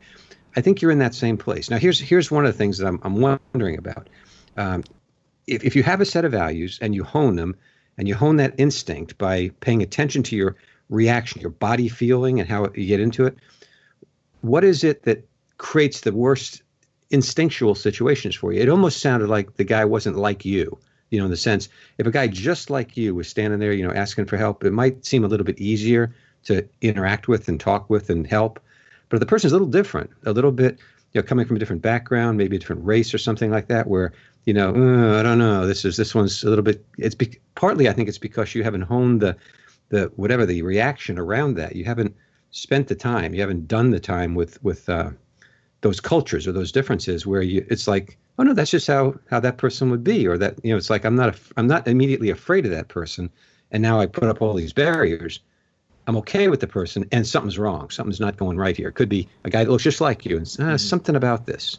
I 0.55 0.61
think 0.61 0.81
you're 0.81 0.91
in 0.91 0.99
that 1.01 1.15
same 1.15 1.37
place. 1.37 1.71
Now 1.71 1.79
here's 1.79 2.01
here's 2.01 2.31
one 2.31 2.47
of 2.47 2.53
the 2.53 2.59
things 2.59 2.79
that 2.79 2.87
I'm, 2.87 3.01
I'm 3.03 3.21
wondering 3.21 3.79
about. 3.79 4.09
Um, 4.57 4.85
if, 5.47 5.65
if 5.65 5.77
you 5.77 5.83
have 5.83 6.01
a 6.01 6.05
set 6.05 6.25
of 6.25 6.33
values 6.33 6.79
and 6.81 6.95
you 6.95 7.05
hone 7.05 7.37
them 7.37 7.57
and 7.99 8.09
you 8.09 8.15
hone 8.15 8.37
that 8.37 8.55
instinct 8.59 9.19
by 9.19 9.51
paying 9.61 9.83
attention 9.83 10.23
to 10.25 10.37
your 10.37 10.57
reaction, 10.89 11.41
your 11.41 11.51
body 11.51 11.89
feeling 11.89 12.41
and 12.41 12.49
how 12.49 12.65
you 12.75 12.87
get 12.87 13.01
into 13.01 13.27
it, 13.27 13.37
what 14.41 14.65
is 14.65 14.85
it 14.85 15.03
that 15.03 15.27
creates 15.59 16.01
the 16.03 16.13
worst 16.13 16.63
instinctual 17.11 17.75
situations 17.75 18.35
for 18.35 18.53
you? 18.53 18.61
It 18.61 18.69
almost 18.69 19.01
sounded 19.01 19.29
like 19.29 19.55
the 19.55 19.65
guy 19.65 19.85
wasn't 19.85 20.17
like 20.17 20.45
you 20.45 20.79
you 21.11 21.19
know, 21.19 21.25
in 21.25 21.31
the 21.31 21.37
sense 21.37 21.69
if 21.99 22.07
a 22.07 22.11
guy 22.11 22.27
just 22.27 22.71
like 22.71 22.97
you 22.97 23.15
was 23.15 23.29
standing 23.29 23.59
there, 23.59 23.73
you 23.73 23.87
know, 23.87 23.93
asking 23.93 24.27
for 24.27 24.37
help, 24.37 24.65
it 24.65 24.73
might 24.73 25.05
seem 25.05 25.25
a 25.25 25.29
little 25.29 25.47
bit 25.47 25.59
easier 25.59 26.15
to 26.45 26.67
interact 26.81 27.29
with 27.29 27.49
and 27.49 27.61
talk 27.61 27.89
with 27.91 28.11
and 28.11 28.27
help. 28.27 28.61
But 29.09 29.17
if 29.17 29.21
the 29.21 29.27
person's 29.27 29.53
a 29.53 29.57
little 29.57 29.69
different, 29.69 30.11
a 30.25 30.33
little 30.33 30.53
bit, 30.53 30.79
you 31.13 31.21
know, 31.21 31.27
coming 31.27 31.47
from 31.47 31.57
a 31.57 31.59
different 31.59 31.83
background, 31.83 32.39
maybe 32.39 32.57
a 32.57 32.59
different 32.59 32.85
race 32.85 33.15
or 33.15 33.19
something 33.19 33.51
like 33.51 33.69
that, 33.69 33.87
where 33.87 34.13
you 34.47 34.55
know, 34.55 34.69
uh, 34.71 35.19
I 35.19 35.23
don't 35.25 35.39
know, 35.39 35.67
this 35.67 35.85
is 35.85 35.97
this 35.97 36.15
one's 36.15 36.45
a 36.45 36.49
little 36.49 36.63
bit. 36.63 36.85
It's 36.99 37.17
be, 37.17 37.39
partly, 37.57 37.89
I 37.89 37.93
think, 37.93 38.09
it's 38.09 38.19
because 38.19 38.55
you 38.55 38.63
haven't 38.63 38.83
honed 38.83 39.21
the 39.21 39.37
the 39.89 40.11
whatever 40.17 40.47
the 40.47 40.63
reaction 40.63 41.19
around 41.19 41.55
that. 41.55 41.77
You 41.77 41.85
haven't 41.85 42.15
spent 42.53 42.89
the 42.89 42.95
time. 42.95 43.35
You 43.35 43.41
haven't 43.41 43.69
done 43.69 43.91
the 43.91 44.01
time 44.01 44.35
with 44.35 44.63
with 44.63 44.89
uh, 44.89 45.11
those 45.81 46.01
cultures 46.01 46.47
or 46.47 46.53
those 46.53 46.73
differences 46.73 47.27
where 47.27 47.43
you. 47.43 47.67
It's 47.69 47.89
like 47.89 48.19
oh 48.39 48.43
no 48.43 48.53
that's 48.55 48.71
just 48.71 48.87
how 48.87 49.15
how 49.31 49.41
that 49.41 49.59
person 49.59 49.91
would 49.91 50.05
be 50.05 50.27
or 50.27 50.39
that 50.39 50.59
you 50.63 50.71
know 50.71 50.77
it's 50.77 50.91
like 50.91 51.05
i'm 51.05 51.17
not 51.17 51.35
a, 51.35 51.39
i'm 51.57 51.67
not 51.67 51.87
immediately 51.89 52.31
afraid 52.31 52.65
of 52.65 52.71
that 52.71 52.89
person 52.89 53.31
and 53.71 53.83
now 53.83 54.01
i 54.01 54.07
put 54.07 54.25
up 54.25 54.43
all 54.43 54.55
these 54.55 54.73
barriers. 54.73 55.41
I'm 56.07 56.17
okay 56.19 56.49
with 56.49 56.61
the 56.61 56.69
person 56.69 57.05
and 57.11 57.27
something's 57.27 57.59
wrong. 57.59 57.91
Something's 57.91 58.21
not 58.21 58.37
going 58.37 58.57
right 58.57 58.77
here. 58.77 58.89
It 58.89 58.95
could 58.95 59.09
be 59.09 59.29
a 59.45 59.51
guy 59.51 59.65
that 59.65 59.71
looks 59.71 59.83
just 59.83 60.01
like 60.01 60.25
you 60.25 60.37
and 60.37 60.47
uh, 60.47 60.63
mm-hmm. 60.63 60.77
something 60.77 61.17
about 61.17 61.47
this. 61.47 61.79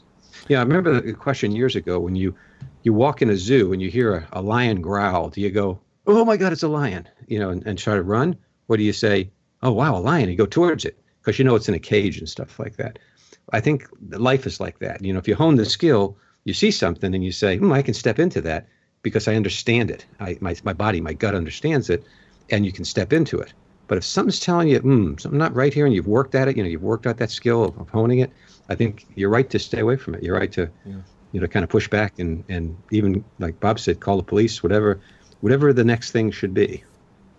Yeah 0.49 0.59
i 0.59 0.63
remember 0.63 0.99
the 0.99 1.13
question 1.13 1.51
years 1.51 1.75
ago 1.75 1.99
when 1.99 2.15
you 2.15 2.35
you 2.83 2.93
walk 2.93 3.21
in 3.21 3.29
a 3.29 3.37
zoo 3.37 3.73
and 3.73 3.81
you 3.81 3.89
hear 3.89 4.15
a, 4.15 4.27
a 4.33 4.41
lion 4.41 4.81
growl. 4.81 5.29
Do 5.29 5.41
you 5.41 5.49
go 5.49 5.79
oh 6.05 6.25
my 6.25 6.37
god 6.37 6.53
it's 6.53 6.63
a 6.63 6.67
lion 6.67 7.07
you 7.27 7.39
know 7.39 7.49
and, 7.49 7.65
and 7.65 7.77
try 7.77 7.95
to 7.95 8.03
run? 8.03 8.37
Or 8.67 8.77
do 8.77 8.83
you 8.83 8.93
say? 8.93 9.29
Oh 9.63 9.71
wow 9.71 9.95
a 9.95 9.99
lion 9.99 10.29
you 10.29 10.35
go 10.35 10.45
towards 10.45 10.85
it 10.85 10.97
because 11.21 11.39
you 11.39 11.45
know 11.45 11.55
it's 11.55 11.69
in 11.69 11.73
a 11.73 11.79
cage 11.79 12.17
and 12.17 12.29
stuff 12.29 12.59
like 12.59 12.75
that. 12.77 12.99
I 13.53 13.61
think 13.61 13.87
life 14.09 14.45
is 14.45 14.59
like 14.59 14.79
that. 14.79 15.03
You 15.03 15.13
know 15.13 15.19
if 15.19 15.27
you 15.27 15.35
hone 15.35 15.55
the 15.55 15.65
skill 15.65 16.17
you 16.48 16.54
see 16.54 16.72
something 16.72 17.13
and 17.13 17.25
you 17.25 17.34
say, 17.34 17.58
hmm, 17.58 17.74
I 17.74 17.82
can 17.82 17.94
step 17.94 18.20
into 18.20 18.39
that 18.39 18.68
because 19.01 19.27
I 19.27 19.36
understand 19.36 19.92
it. 19.92 20.06
I, 20.22 20.38
my, 20.39 20.56
my 20.63 20.72
body, 20.72 21.01
my 21.01 21.12
gut 21.12 21.36
understands 21.36 21.89
it, 21.89 22.06
and 22.50 22.66
you 22.66 22.72
can 22.72 22.86
step 22.86 23.12
into 23.12 23.38
it. 23.38 23.51
But 23.88 23.98
if 23.98 24.06
something's 24.06 24.39
telling 24.39 24.70
you, 24.70 24.80
hmm, 24.80 25.18
something 25.18 25.38
not 25.38 25.54
right 25.54 25.74
here, 25.74 25.86
and 25.86 25.94
you've 25.94 26.08
worked 26.08 26.36
at 26.36 26.48
it, 26.48 26.56
you 26.56 26.63
know, 26.63 26.70
you've 26.70 26.84
worked 26.84 27.06
out 27.06 27.18
that 27.18 27.32
skill 27.32 27.66
of, 27.66 27.77
of 27.77 27.89
honing 27.89 28.20
it, 28.20 28.32
I 28.70 28.75
think 28.75 29.06
you're 29.16 29.30
right 29.30 29.50
to 29.50 29.60
stay 29.60 29.82
away 29.82 29.98
from 29.98 30.16
it. 30.16 30.24
You're 30.24 30.38
right 30.38 30.51
to, 30.54 30.70
yeah. 30.86 30.96
you 31.34 31.42
know, 31.42 31.48
kind 31.48 31.66
of 31.66 31.70
push 31.70 31.89
back 31.89 32.18
and, 32.18 32.46
and 32.48 32.77
even, 32.92 33.25
like 33.39 33.60
Bob 33.60 33.77
said, 33.77 34.00
call 34.00 34.16
the 34.16 34.24
police, 34.24 34.63
whatever, 34.63 35.01
whatever 35.42 35.74
the 35.74 35.84
next 35.84 36.12
thing 36.12 36.32
should 36.32 36.54
be. 36.54 36.82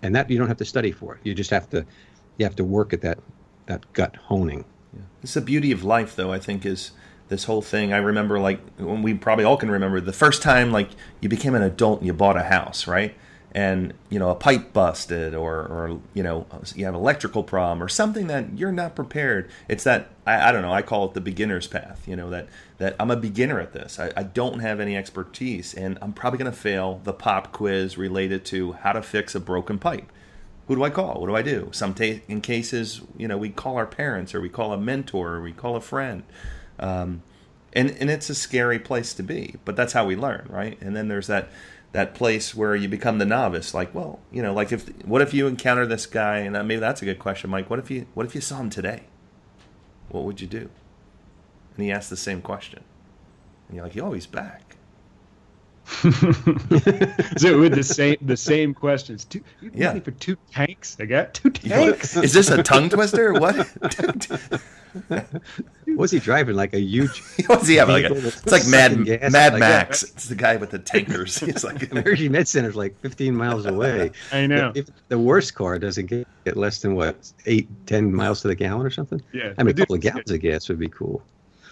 And 0.03 0.15
that 0.15 0.31
you 0.31 0.37
don't 0.37 0.49
have 0.49 0.59
to 0.59 0.67
study 0.67 0.93
for. 0.93 1.19
You 1.25 1.35
just 1.35 1.51
have 1.51 1.71
to, 1.71 1.87
you 2.37 2.45
have 2.45 2.57
to 2.57 2.65
work 2.65 2.93
at 2.93 3.01
that, 3.01 3.21
that 3.67 3.91
gut 3.95 4.17
honing. 4.17 4.67
Yeah. 4.93 5.01
It's 5.23 5.33
the 5.33 5.41
beauty 5.41 5.73
of 5.73 5.83
life, 5.83 6.15
though. 6.15 6.31
I 6.31 6.39
think 6.39 6.67
is 6.67 6.91
this 7.29 7.45
whole 7.45 7.63
thing. 7.63 7.93
I 7.93 7.99
remember 7.99 8.39
like 8.39 8.61
when 8.79 9.03
we 9.03 9.15
probably 9.15 9.45
all 9.45 9.57
can 9.57 9.71
remember 9.71 10.01
the 10.01 10.13
first 10.13 10.43
time 10.43 10.73
like 10.73 10.91
you 11.21 11.29
became 11.29 11.55
an 11.55 11.63
adult 11.63 12.01
and 12.01 12.07
you 12.07 12.13
bought 12.13 12.37
a 12.37 12.45
house, 12.45 12.87
right? 12.87 13.15
And 13.53 13.95
you 14.11 14.19
know 14.19 14.29
a 14.29 14.35
pipe 14.35 14.75
busted, 14.75 15.35
or 15.35 15.55
or 15.55 16.01
you 16.13 16.23
know 16.23 16.47
you 16.75 16.85
have 16.85 16.95
an 16.95 17.01
electrical 17.01 17.43
problem, 17.43 17.83
or 17.83 17.89
something 17.89 18.27
that 18.27 18.59
you're 18.59 18.73
not 18.73 18.95
prepared. 18.95 19.51
It's 19.69 19.85
that 19.85 20.11
I, 20.27 20.51
I 20.51 20.53
don't 20.53 20.61
know. 20.61 20.73
I 20.73 20.83
call 20.83 21.07
it 21.07 21.15
the 21.15 21.23
beginner's 21.23 21.67
path. 21.67 22.07
You 22.07 22.15
know 22.15 22.29
that 22.29 22.49
that 22.77 22.95
I'm 23.01 23.11
a 23.11 23.17
beginner 23.17 23.59
at 23.59 23.73
this. 23.73 23.99
I, 23.99 24.13
I 24.15 24.23
don't 24.25 24.61
have 24.61 24.81
any 24.81 24.97
expertise, 24.97 25.73
and 25.73 25.99
I'm 26.03 26.13
probably 26.13 26.39
going 26.39 26.53
to 26.53 26.57
fail 26.57 27.01
the 27.05 27.15
pop 27.15 27.51
quiz 27.53 27.97
related 27.97 28.45
to 28.47 28.73
how 28.73 28.93
to 28.93 29.03
fix 29.03 29.35
a 29.35 29.41
broken 29.41 29.79
pipe 29.79 30.13
who 30.69 30.77
do 30.77 30.85
I 30.85 30.91
call? 30.91 31.21
What 31.21 31.29
do 31.29 31.35
I 31.35 31.41
do? 31.43 31.71
Some 31.73 31.95
t- 31.95 32.21
in 32.29 32.43
cases, 32.43 33.01
you 33.17 33.27
know, 33.27 33.39
we 33.39 33.49
call 33.49 33.77
our 33.77 33.87
parents 33.87 34.35
or 34.35 34.41
we 34.43 34.51
call 34.51 34.75
a 34.75 34.79
mentor 34.79 35.37
or 35.37 35.43
we 35.43 35.53
call 35.53 35.77
a 35.77 35.81
friend. 35.81 36.23
Um, 36.79 37.23
and 37.73 37.91
and 37.91 38.11
it's 38.11 38.31
a 38.31 38.35
scary 38.35 38.79
place 38.79 39.13
to 39.15 39.23
be, 39.23 39.57
but 39.65 39.77
that's 39.77 39.93
how 39.93 40.07
we 40.07 40.17
learn, 40.17 40.47
right? 40.49 40.81
And 40.81 40.97
then 40.97 41.09
there's 41.09 41.27
that 41.27 41.49
that 41.93 42.15
place 42.15 42.55
where 42.55 42.75
you 42.75 42.89
become 42.89 43.19
the 43.19 43.27
novice. 43.27 43.75
Like, 43.75 43.95
well, 43.95 44.21
you 44.31 44.43
know, 44.43 44.53
like 44.53 44.73
if 44.73 44.89
what 45.05 45.23
if 45.23 45.35
you 45.35 45.47
encounter 45.47 45.87
this 45.87 46.07
guy, 46.07 46.39
and 46.39 46.53
maybe 46.67 46.81
that's 46.81 47.03
a 47.03 47.05
good 47.05 47.19
question, 47.19 47.51
Mike. 47.51 47.69
What 47.71 47.79
if 47.79 47.91
you 47.91 48.07
what 48.15 48.27
if 48.27 48.35
you 48.35 48.41
saw 48.41 48.59
him 48.59 48.71
today? 48.71 49.05
What 50.09 50.25
would 50.25 50.41
you 50.41 50.47
do? 50.47 50.71
And 51.77 51.85
he 51.85 51.93
asked 51.93 52.11
the 52.11 52.17
same 52.17 52.41
question, 52.41 52.83
and 53.69 53.77
you're 53.77 53.85
like, 53.85 53.97
oh, 53.99 54.13
he's 54.13 54.27
back. 54.27 54.78
so 57.39 57.59
with 57.59 57.75
the 57.75 57.83
same 57.83 58.17
the 58.21 58.37
same 58.37 58.75
questions. 58.75 59.25
Two, 59.25 59.43
yeah. 59.73 59.99
for 60.01 60.11
two 60.11 60.37
tanks. 60.53 60.99
I 61.01 61.07
got 61.07 61.33
two 61.33 61.49
tanks. 61.49 62.15
Is 62.15 62.35
this 62.35 62.51
a 62.51 62.63
tongue 62.63 62.91
twister? 62.91 63.33
What? 63.33 63.57
was 65.87 66.11
he 66.11 66.19
driving? 66.19 66.57
Like 66.57 66.75
a 66.75 66.81
huge? 66.81 67.23
was 67.49 67.67
he 67.69 67.77
having 67.77 67.95
like 67.95 68.05
a? 68.05 68.15
It's 68.15 68.53
like 68.53 68.67
Mad 68.67 68.99
Mad 69.33 69.55
like 69.55 69.61
Max. 69.61 70.03
That. 70.03 70.11
It's 70.11 70.29
the 70.29 70.35
guy 70.35 70.57
with 70.57 70.71
the 70.71 70.79
tankers. 70.79 71.43
It's 71.43 71.65
like 71.65 71.83
Emergency 71.91 72.29
Med 72.29 72.47
Center 72.47 72.69
is 72.69 72.77
like 72.77 73.01
15 73.01 73.35
miles 73.35 73.65
away. 73.65 74.11
I 74.31 74.47
know. 74.47 74.73
If 74.75 74.89
the 75.09 75.19
worst 75.19 75.55
car 75.55 75.79
doesn't 75.79 76.07
get, 76.07 76.29
get 76.45 76.59
less 76.59 76.83
than 76.83 76.97
what 76.97 77.33
eight, 77.47 77.67
ten 77.87 78.15
miles 78.15 78.43
to 78.43 78.49
the 78.49 78.55
gallon 78.55 78.87
or 78.87 78.91
something. 78.91 79.23
Yeah. 79.33 79.55
I 79.57 79.63
mean, 79.63 79.75
a 79.75 79.79
couple 79.79 79.95
of 79.95 80.03
gallons 80.03 80.31
of 80.31 80.41
gas 80.41 80.69
would 80.69 80.79
be 80.79 80.89
cool. 80.89 81.23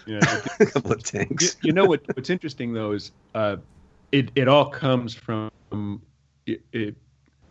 Yeah. 0.07 0.41
a 0.59 0.65
couple 0.65 0.93
of 0.93 1.03
tanks. 1.03 1.57
You, 1.61 1.67
you 1.67 1.73
know 1.73 1.85
what? 1.85 2.01
What's 2.15 2.31
interesting 2.31 2.73
though 2.73 2.93
is 2.93 3.11
uh, 3.35 3.57
it 4.11 4.31
it 4.35 4.47
all 4.47 4.69
comes 4.69 5.13
from 5.13 5.51
it, 6.45 6.61
it, 6.71 6.95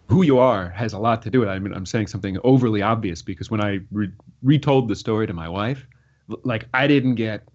who 0.08 0.22
you 0.22 0.38
are 0.38 0.68
has 0.70 0.92
a 0.92 0.98
lot 0.98 1.22
to 1.22 1.30
do 1.30 1.40
with 1.40 1.48
it. 1.48 1.52
I 1.52 1.58
mean, 1.58 1.75
I'm 1.75 1.86
saying 1.86 2.06
something 2.06 2.38
overly 2.44 2.82
obvious 2.82 3.22
because 3.22 3.50
when 3.50 3.60
I 3.60 3.80
re- 3.90 4.12
retold 4.42 4.88
the 4.88 4.96
story 4.96 5.26
to 5.26 5.32
my 5.32 5.48
wife, 5.48 5.86
like 6.44 6.68
I 6.72 6.86
didn't 6.86 7.16
get, 7.16 7.48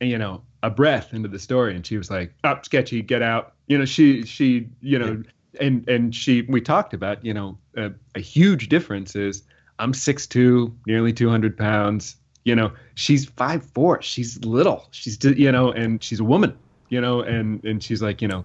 you 0.00 0.18
know, 0.18 0.42
a 0.62 0.70
breath 0.70 1.14
into 1.14 1.28
the 1.28 1.38
story, 1.38 1.76
and 1.76 1.86
she 1.86 1.96
was 1.96 2.10
like, 2.10 2.34
"Up, 2.44 2.58
oh, 2.58 2.62
sketchy, 2.64 3.02
get 3.02 3.22
out." 3.22 3.54
You 3.68 3.78
know, 3.78 3.84
she 3.84 4.24
she 4.24 4.68
you 4.80 4.98
know, 4.98 5.22
and 5.60 5.88
and 5.88 6.14
she 6.14 6.42
we 6.42 6.60
talked 6.60 6.94
about 6.94 7.24
you 7.24 7.34
know 7.34 7.58
a, 7.76 7.92
a 8.14 8.20
huge 8.20 8.68
difference 8.68 9.14
is 9.14 9.42
I'm 9.78 9.94
six 9.94 10.26
two, 10.26 10.74
nearly 10.86 11.12
200 11.12 11.56
pounds. 11.56 12.16
You 12.44 12.56
know, 12.56 12.72
she's 12.94 13.26
five 13.26 13.64
four. 13.64 14.02
She's 14.02 14.42
little. 14.44 14.88
She's 14.90 15.22
you 15.22 15.52
know, 15.52 15.70
and 15.70 16.02
she's 16.02 16.20
a 16.20 16.24
woman 16.24 16.56
you 16.88 17.00
know, 17.00 17.20
and 17.20 17.62
and 17.64 17.82
she's 17.82 18.02
like, 18.02 18.22
you 18.22 18.28
know, 18.28 18.44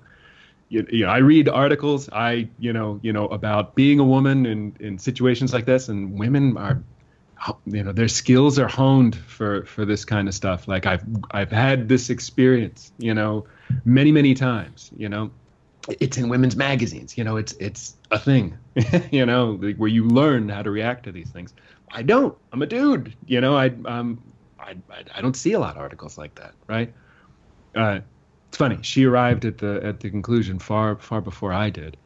you, 0.69 0.85
you 0.89 1.05
know, 1.05 1.11
I 1.11 1.17
read 1.17 1.49
articles, 1.49 2.09
I 2.11 2.47
you 2.59 2.73
know, 2.73 2.99
you 3.03 3.13
know 3.13 3.27
about 3.27 3.75
being 3.75 3.99
a 3.99 4.03
woman 4.03 4.45
in 4.45 4.75
in 4.79 4.97
situations 4.97 5.53
like 5.53 5.65
this, 5.65 5.89
and 5.89 6.17
women 6.17 6.57
are, 6.57 6.81
you 7.65 7.83
know, 7.83 7.91
their 7.91 8.07
skills 8.07 8.57
are 8.59 8.67
honed 8.67 9.15
for 9.15 9.65
for 9.65 9.85
this 9.85 10.05
kind 10.05 10.27
of 10.27 10.33
stuff. 10.33 10.67
Like 10.67 10.85
I've 10.85 11.05
I've 11.31 11.51
had 11.51 11.87
this 11.87 12.09
experience, 12.09 12.91
you 12.97 13.13
know, 13.13 13.45
many 13.85 14.11
many 14.11 14.33
times, 14.33 14.91
you 14.97 15.09
know. 15.09 15.31
It's 15.99 16.17
in 16.17 16.29
women's 16.29 16.55
magazines, 16.55 17.17
you 17.17 17.25
know. 17.25 17.35
It's 17.35 17.53
it's 17.59 17.97
a 18.09 18.17
thing, 18.17 18.57
you 19.11 19.25
know, 19.25 19.55
where 19.55 19.89
you 19.89 20.07
learn 20.07 20.47
how 20.47 20.61
to 20.61 20.71
react 20.71 21.03
to 21.03 21.11
these 21.11 21.29
things. 21.29 21.53
I 21.91 22.03
don't. 22.03 22.37
I'm 22.53 22.61
a 22.61 22.65
dude, 22.65 23.13
you 23.25 23.41
know. 23.41 23.57
I 23.57 23.73
um, 23.85 24.21
I 24.57 24.75
I 25.13 25.21
don't 25.21 25.35
see 25.35 25.51
a 25.53 25.59
lot 25.59 25.75
of 25.75 25.81
articles 25.81 26.17
like 26.17 26.35
that, 26.35 26.53
right? 26.67 26.93
Uh, 27.75 27.99
it's 28.53 28.59
funny. 28.59 28.77
She 28.83 29.03
arrived 29.03 29.45
at 29.45 29.57
the 29.57 29.83
at 29.83 30.01
the 30.01 30.11
conclusion 30.11 30.59
far 30.59 30.95
far 30.97 31.21
before 31.21 31.51
I 31.51 31.71
did. 31.71 31.97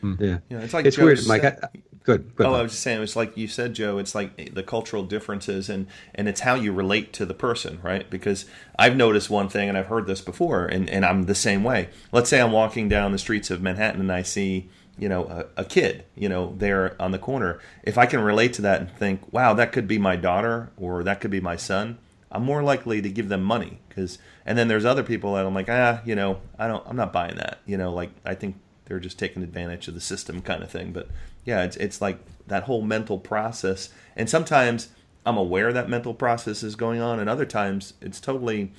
Hmm. 0.00 0.14
Yeah, 0.18 0.38
yeah. 0.48 0.58
It's 0.58 0.74
like 0.74 0.84
it's 0.84 0.96
Joe 0.96 1.04
weird, 1.04 1.20
said, 1.20 1.28
Mike. 1.28 1.44
I, 1.44 1.68
good. 2.02 2.32
oh, 2.40 2.54
I 2.54 2.62
was 2.62 2.72
just 2.72 2.82
saying. 2.82 3.00
it's 3.04 3.14
like 3.14 3.36
you 3.36 3.46
said, 3.46 3.74
Joe. 3.74 3.98
It's 3.98 4.12
like 4.12 4.52
the 4.52 4.64
cultural 4.64 5.04
differences, 5.04 5.68
and 5.68 5.86
and 6.12 6.28
it's 6.28 6.40
how 6.40 6.56
you 6.56 6.72
relate 6.72 7.12
to 7.12 7.24
the 7.24 7.34
person, 7.34 7.78
right? 7.84 8.10
Because 8.10 8.46
I've 8.76 8.96
noticed 8.96 9.30
one 9.30 9.48
thing, 9.48 9.68
and 9.68 9.78
I've 9.78 9.86
heard 9.86 10.08
this 10.08 10.20
before, 10.20 10.66
and 10.66 10.90
and 10.90 11.06
I'm 11.06 11.26
the 11.26 11.36
same 11.36 11.62
way. 11.62 11.88
Let's 12.10 12.28
say 12.28 12.40
I'm 12.40 12.50
walking 12.50 12.88
down 12.88 13.12
the 13.12 13.18
streets 13.18 13.52
of 13.52 13.62
Manhattan, 13.62 14.00
and 14.00 14.10
I 14.10 14.22
see 14.22 14.68
you 14.98 15.08
know 15.08 15.26
a, 15.26 15.60
a, 15.60 15.64
kid 15.64 16.04
you 16.16 16.28
know 16.28 16.56
there 16.56 16.96
on 16.98 17.10
the 17.10 17.18
corner 17.18 17.60
if 17.82 17.98
i 17.98 18.06
can 18.06 18.18
relate 18.18 18.54
to 18.54 18.62
that 18.62 18.80
and 18.80 18.90
think 18.90 19.30
wow 19.30 19.52
that 19.52 19.70
could 19.70 19.86
be 19.86 19.98
my 19.98 20.16
daughter 20.16 20.72
or 20.78 21.04
that 21.04 21.20
could 21.20 21.30
be 21.30 21.38
my 21.38 21.54
son 21.54 21.98
I'm 22.36 22.44
more 22.44 22.62
likely 22.62 23.00
to 23.00 23.08
give 23.08 23.28
them 23.30 23.42
money 23.42 23.80
because, 23.88 24.18
and 24.44 24.58
then 24.58 24.68
there's 24.68 24.84
other 24.84 25.02
people 25.02 25.34
that 25.34 25.46
I'm 25.46 25.54
like, 25.54 25.70
ah, 25.70 26.02
you 26.04 26.14
know, 26.14 26.40
I 26.58 26.68
don't, 26.68 26.86
I'm 26.86 26.96
not 26.96 27.12
buying 27.12 27.36
that. 27.36 27.60
You 27.64 27.78
know, 27.78 27.92
like 27.92 28.10
I 28.24 28.34
think 28.34 28.56
they're 28.84 29.00
just 29.00 29.18
taking 29.18 29.42
advantage 29.42 29.88
of 29.88 29.94
the 29.94 30.00
system 30.00 30.42
kind 30.42 30.62
of 30.62 30.70
thing. 30.70 30.92
But 30.92 31.08
yeah, 31.44 31.64
it's 31.64 31.76
it's 31.76 32.00
like 32.00 32.18
that 32.46 32.64
whole 32.64 32.82
mental 32.82 33.18
process, 33.18 33.88
and 34.16 34.28
sometimes 34.28 34.88
I'm 35.24 35.38
aware 35.38 35.72
that 35.72 35.88
mental 35.88 36.14
process 36.14 36.62
is 36.62 36.76
going 36.76 37.00
on, 37.00 37.18
and 37.18 37.28
other 37.28 37.46
times 37.46 37.94
it's 38.02 38.20
totally, 38.20 38.72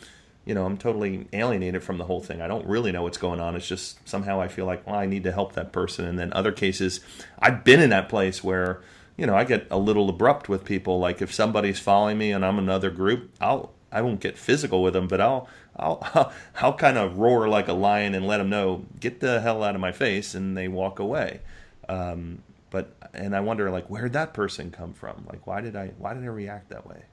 you 0.45 0.53
know, 0.53 0.65
I'm 0.65 0.77
totally 0.77 1.27
alienated 1.33 1.83
from 1.83 1.97
the 1.97 2.05
whole 2.05 2.21
thing. 2.21 2.41
I 2.41 2.47
don't 2.47 2.65
really 2.67 2.91
know 2.91 3.01
what's 3.03 3.17
going 3.17 3.39
on. 3.39 3.55
It's 3.55 3.67
just 3.67 4.07
somehow 4.07 4.39
I 4.39 4.47
feel 4.47 4.65
like, 4.65 4.85
well, 4.85 4.95
I 4.95 5.07
need 5.07 5.23
to 5.23 5.31
help 5.31 5.53
that 5.53 5.71
person, 5.71 6.05
and 6.05 6.19
then 6.19 6.31
other 6.33 6.51
cases, 6.51 6.99
I've 7.39 7.63
been 7.63 7.81
in 7.81 7.89
that 7.89 8.07
place 8.07 8.43
where 8.43 8.81
you 9.17 9.25
know, 9.25 9.35
I 9.35 9.43
get 9.43 9.67
a 9.71 9.77
little 9.77 10.09
abrupt 10.09 10.49
with 10.49 10.63
people. 10.65 10.99
Like 10.99 11.21
if 11.21 11.33
somebody's 11.33 11.79
following 11.79 12.17
me 12.17 12.31
and 12.31 12.45
I'm 12.45 12.59
another 12.59 12.89
group, 12.91 13.31
I'll 13.41 13.73
I 13.91 14.01
won't 14.01 14.19
get 14.19 14.37
physical 14.37 14.83
with 14.83 14.93
them, 14.93 15.07
but 15.07 15.21
I'll 15.21 15.49
I'll 15.75 15.99
I'll, 16.13 16.33
I'll 16.61 16.73
kind 16.75 16.97
of 16.97 17.17
roar 17.17 17.47
like 17.49 17.67
a 17.67 17.73
lion 17.73 18.15
and 18.15 18.27
let 18.27 18.37
them 18.37 18.49
know 18.49 18.85
get 18.99 19.19
the 19.19 19.41
hell 19.41 19.63
out 19.63 19.75
of 19.75 19.81
my 19.81 19.91
face, 19.91 20.35
and 20.35 20.57
they 20.57 20.67
walk 20.67 20.99
away. 20.99 21.41
Um, 21.89 22.43
but 22.69 22.95
and 23.13 23.35
I 23.35 23.39
wonder 23.41 23.69
like 23.71 23.87
where'd 23.89 24.13
that 24.13 24.33
person 24.33 24.71
come 24.71 24.93
from? 24.93 25.25
Like 25.27 25.47
why 25.47 25.61
did 25.61 25.75
I 25.75 25.93
why 25.97 26.13
did 26.13 26.23
I 26.23 26.27
react 26.27 26.69
that 26.69 26.87
way? 26.87 27.03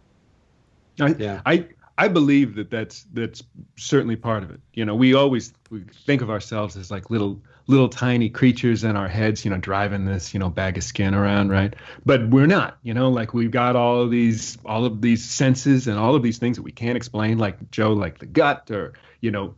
I, 1.00 1.14
yeah. 1.18 1.42
I 1.46 1.68
I 1.96 2.08
believe 2.08 2.56
that 2.56 2.70
that's 2.70 3.06
that's 3.12 3.42
certainly 3.76 4.16
part 4.16 4.42
of 4.42 4.50
it. 4.50 4.60
You 4.72 4.84
know, 4.84 4.94
we 4.96 5.14
always 5.14 5.52
we 5.70 5.84
think 6.06 6.22
of 6.22 6.30
ourselves 6.30 6.76
as 6.76 6.90
like 6.90 7.08
little 7.08 7.40
little 7.66 7.88
tiny 7.88 8.28
creatures 8.28 8.84
in 8.84 8.96
our 8.96 9.08
heads, 9.08 9.44
you 9.44 9.50
know, 9.50 9.58
driving 9.58 10.04
this, 10.04 10.34
you 10.34 10.40
know, 10.40 10.50
bag 10.50 10.76
of 10.76 10.84
skin 10.84 11.14
around, 11.14 11.50
right? 11.50 11.74
But 12.04 12.28
we're 12.28 12.46
not, 12.46 12.78
you 12.82 12.94
know, 12.94 13.10
like 13.10 13.32
we've 13.32 13.50
got 13.50 13.76
all 13.76 14.00
of 14.02 14.10
these 14.10 14.58
all 14.64 14.84
of 14.84 15.02
these 15.02 15.24
senses 15.24 15.86
and 15.86 15.98
all 15.98 16.16
of 16.16 16.22
these 16.22 16.38
things 16.38 16.56
that 16.56 16.62
we 16.62 16.72
can't 16.72 16.96
explain, 16.96 17.38
like 17.38 17.70
Joe, 17.70 17.92
like 17.92 18.18
the 18.18 18.26
gut 18.26 18.70
or, 18.72 18.94
you 19.20 19.30
know, 19.30 19.54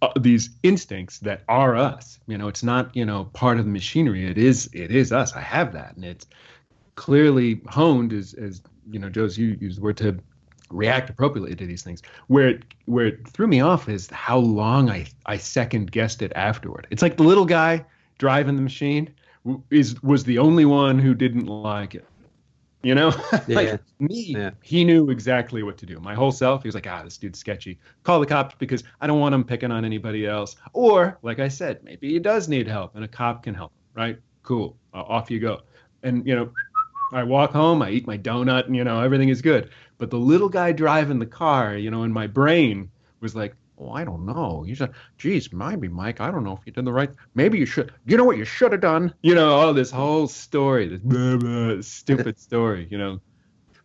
uh, 0.00 0.12
these 0.18 0.50
instincts 0.62 1.18
that 1.20 1.42
are 1.48 1.76
us. 1.76 2.18
You 2.26 2.38
know, 2.38 2.48
it's 2.48 2.62
not, 2.62 2.96
you 2.96 3.04
know, 3.04 3.24
part 3.26 3.58
of 3.58 3.66
the 3.66 3.70
machinery. 3.70 4.26
It 4.26 4.38
is 4.38 4.70
it 4.72 4.90
is 4.90 5.12
us. 5.12 5.34
I 5.34 5.40
have 5.40 5.74
that. 5.74 5.96
And 5.96 6.04
it's 6.04 6.26
clearly 6.94 7.60
honed 7.68 8.14
as 8.14 8.32
as 8.32 8.62
you 8.90 8.98
know, 8.98 9.10
Joe's 9.10 9.36
you 9.36 9.58
use 9.60 9.76
the 9.76 9.82
word 9.82 9.98
to 9.98 10.18
react 10.70 11.10
appropriately 11.10 11.54
to 11.54 11.66
these 11.66 11.82
things. 11.82 12.02
Where 12.28 12.48
it 12.48 12.62
where 12.86 13.06
it 13.06 13.28
threw 13.28 13.46
me 13.46 13.60
off 13.60 13.88
is 13.88 14.08
how 14.10 14.38
long 14.38 14.90
I 14.90 15.06
I 15.26 15.36
second 15.36 15.92
guessed 15.92 16.22
it 16.22 16.32
afterward. 16.34 16.86
It's 16.90 17.02
like 17.02 17.16
the 17.16 17.22
little 17.22 17.46
guy 17.46 17.84
driving 18.18 18.56
the 18.56 18.62
machine 18.62 19.12
is 19.70 20.02
was 20.02 20.24
the 20.24 20.38
only 20.38 20.64
one 20.64 20.98
who 20.98 21.14
didn't 21.14 21.46
like 21.46 21.94
it. 21.94 22.06
You 22.84 22.94
know, 22.94 23.14
yeah. 23.48 23.56
like 23.56 23.80
me, 23.98 24.34
yeah. 24.36 24.50
he 24.62 24.84
knew 24.84 25.08
exactly 25.08 25.62
what 25.62 25.78
to 25.78 25.86
do. 25.86 25.98
My 26.00 26.14
whole 26.14 26.30
self, 26.30 26.62
he 26.62 26.68
was 26.68 26.74
like, 26.74 26.86
ah, 26.86 27.02
this 27.02 27.16
dude's 27.16 27.38
sketchy. 27.38 27.78
Call 28.02 28.20
the 28.20 28.26
cops 28.26 28.54
because 28.58 28.84
I 29.00 29.06
don't 29.06 29.20
want 29.20 29.34
him 29.34 29.42
picking 29.42 29.72
on 29.72 29.86
anybody 29.86 30.26
else. 30.26 30.56
Or, 30.74 31.18
like 31.22 31.38
I 31.38 31.48
said, 31.48 31.82
maybe 31.82 32.10
he 32.12 32.18
does 32.18 32.46
need 32.46 32.68
help 32.68 32.94
and 32.94 33.02
a 33.02 33.08
cop 33.08 33.42
can 33.42 33.54
help 33.54 33.72
him, 33.72 34.02
right? 34.02 34.18
Cool. 34.42 34.76
Uh, 34.92 34.98
off 34.98 35.30
you 35.30 35.40
go. 35.40 35.62
And, 36.02 36.26
you 36.26 36.36
know, 36.36 36.52
I 37.14 37.22
walk 37.22 37.52
home, 37.52 37.80
I 37.80 37.88
eat 37.88 38.06
my 38.06 38.18
donut, 38.18 38.66
and, 38.66 38.76
you 38.76 38.84
know, 38.84 39.00
everything 39.00 39.30
is 39.30 39.40
good. 39.40 39.70
But 39.98 40.10
the 40.10 40.18
little 40.18 40.48
guy 40.48 40.72
driving 40.72 41.18
the 41.18 41.26
car, 41.26 41.76
you 41.76 41.90
know, 41.90 42.02
in 42.02 42.12
my 42.12 42.26
brain 42.26 42.90
was 43.20 43.34
like, 43.34 43.54
oh, 43.78 43.90
I 43.90 44.04
don't 44.04 44.26
know. 44.26 44.64
You 44.66 44.74
said, 44.74 44.92
geez, 45.18 45.52
maybe, 45.52 45.88
Mike, 45.88 46.20
I 46.20 46.30
don't 46.30 46.44
know 46.44 46.52
if 46.52 46.66
you 46.66 46.72
did 46.72 46.84
the 46.84 46.92
right. 46.92 47.10
Maybe 47.34 47.58
you 47.58 47.66
should. 47.66 47.92
You 48.06 48.16
know 48.16 48.24
what 48.24 48.36
you 48.36 48.44
should 48.44 48.72
have 48.72 48.80
done? 48.80 49.14
You 49.22 49.34
know, 49.34 49.50
all 49.50 49.74
this 49.74 49.90
whole 49.90 50.28
story, 50.28 50.88
this 50.88 51.00
blah, 51.00 51.36
blah, 51.36 51.80
stupid 51.80 52.38
story, 52.48 52.88
you 52.90 52.98
know. 52.98 53.20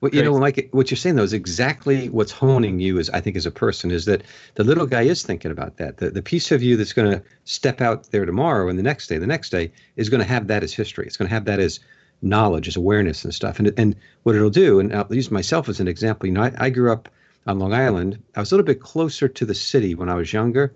Well, 0.01 0.13
you 0.13 0.23
know, 0.23 0.39
Mike, 0.39 0.69
what 0.71 0.89
you're 0.89 0.97
saying 0.97 1.17
though 1.17 1.23
is 1.23 1.33
exactly 1.33 2.07
what's 2.07 2.31
honing 2.31 2.79
you 2.79 2.99
as 2.99 3.09
I 3.09 3.19
think 3.19 3.35
as 3.35 3.45
a 3.45 3.51
person 3.51 3.91
is 3.91 4.05
that 4.05 4.23
the 4.55 4.63
little 4.63 4.85
guy 4.85 5.01
is 5.01 5.23
thinking 5.23 5.51
about 5.51 5.75
that. 5.75 5.97
The 5.97 6.09
the 6.09 6.21
piece 6.21 6.53
of 6.53 6.63
you 6.63 6.77
that's 6.77 6.93
going 6.93 7.11
to 7.11 7.21
step 7.43 7.81
out 7.81 8.09
there 8.11 8.25
tomorrow 8.25 8.69
and 8.69 8.79
the 8.79 8.83
next 8.83 9.07
day, 9.07 9.17
the 9.17 9.27
next 9.27 9.49
day 9.49 9.73
is 9.97 10.07
going 10.07 10.21
to 10.21 10.27
have 10.27 10.47
that 10.47 10.63
as 10.63 10.73
history. 10.73 11.05
It's 11.05 11.17
going 11.17 11.27
to 11.27 11.33
have 11.33 11.43
that 11.45 11.59
as 11.59 11.81
knowledge, 12.21 12.67
as 12.67 12.75
awareness 12.75 13.23
and 13.23 13.33
stuff. 13.33 13.59
And 13.59 13.73
and 13.77 13.95
what 14.23 14.35
it'll 14.35 14.49
do, 14.49 14.79
and 14.79 14.93
I'll 14.93 15.07
use 15.13 15.31
myself 15.31 15.69
as 15.69 15.79
an 15.79 15.87
example. 15.87 16.27
You 16.27 16.33
know, 16.33 16.43
I, 16.43 16.53
I 16.57 16.69
grew 16.69 16.91
up 16.91 17.09
on 17.47 17.59
Long 17.59 17.73
Island. 17.73 18.21
I 18.35 18.39
was 18.39 18.51
a 18.51 18.55
little 18.55 18.65
bit 18.65 18.81
closer 18.81 19.27
to 19.27 19.45
the 19.45 19.55
city 19.55 19.95
when 19.95 20.09
I 20.09 20.15
was 20.15 20.33
younger, 20.33 20.73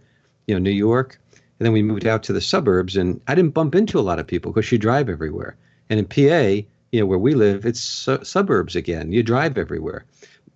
you 0.48 0.56
know, 0.56 0.60
New 0.60 0.72
York. 0.72 1.20
And 1.60 1.66
then 1.66 1.74
we 1.74 1.84
moved 1.84 2.08
out 2.08 2.24
to 2.24 2.34
the 2.34 2.42
suburbs, 2.42 2.98
and 2.98 3.22
I 3.28 3.36
didn't 3.36 3.54
bump 3.54 3.76
into 3.76 4.00
a 4.00 4.02
lot 4.02 4.20
of 4.20 4.28
people 4.28 4.52
because 4.52 4.72
you 4.72 4.78
drive 4.78 5.08
everywhere. 5.08 5.56
And 5.90 6.00
in 6.00 6.06
PA, 6.06 6.66
you 6.92 7.00
know, 7.00 7.06
where 7.06 7.20
we 7.20 7.36
live, 7.36 7.66
it's 7.66 7.80
su- 7.80 8.24
suburbs 8.24 8.76
again. 8.76 9.12
You 9.12 9.24
drive 9.24 9.58
everywhere. 9.58 10.06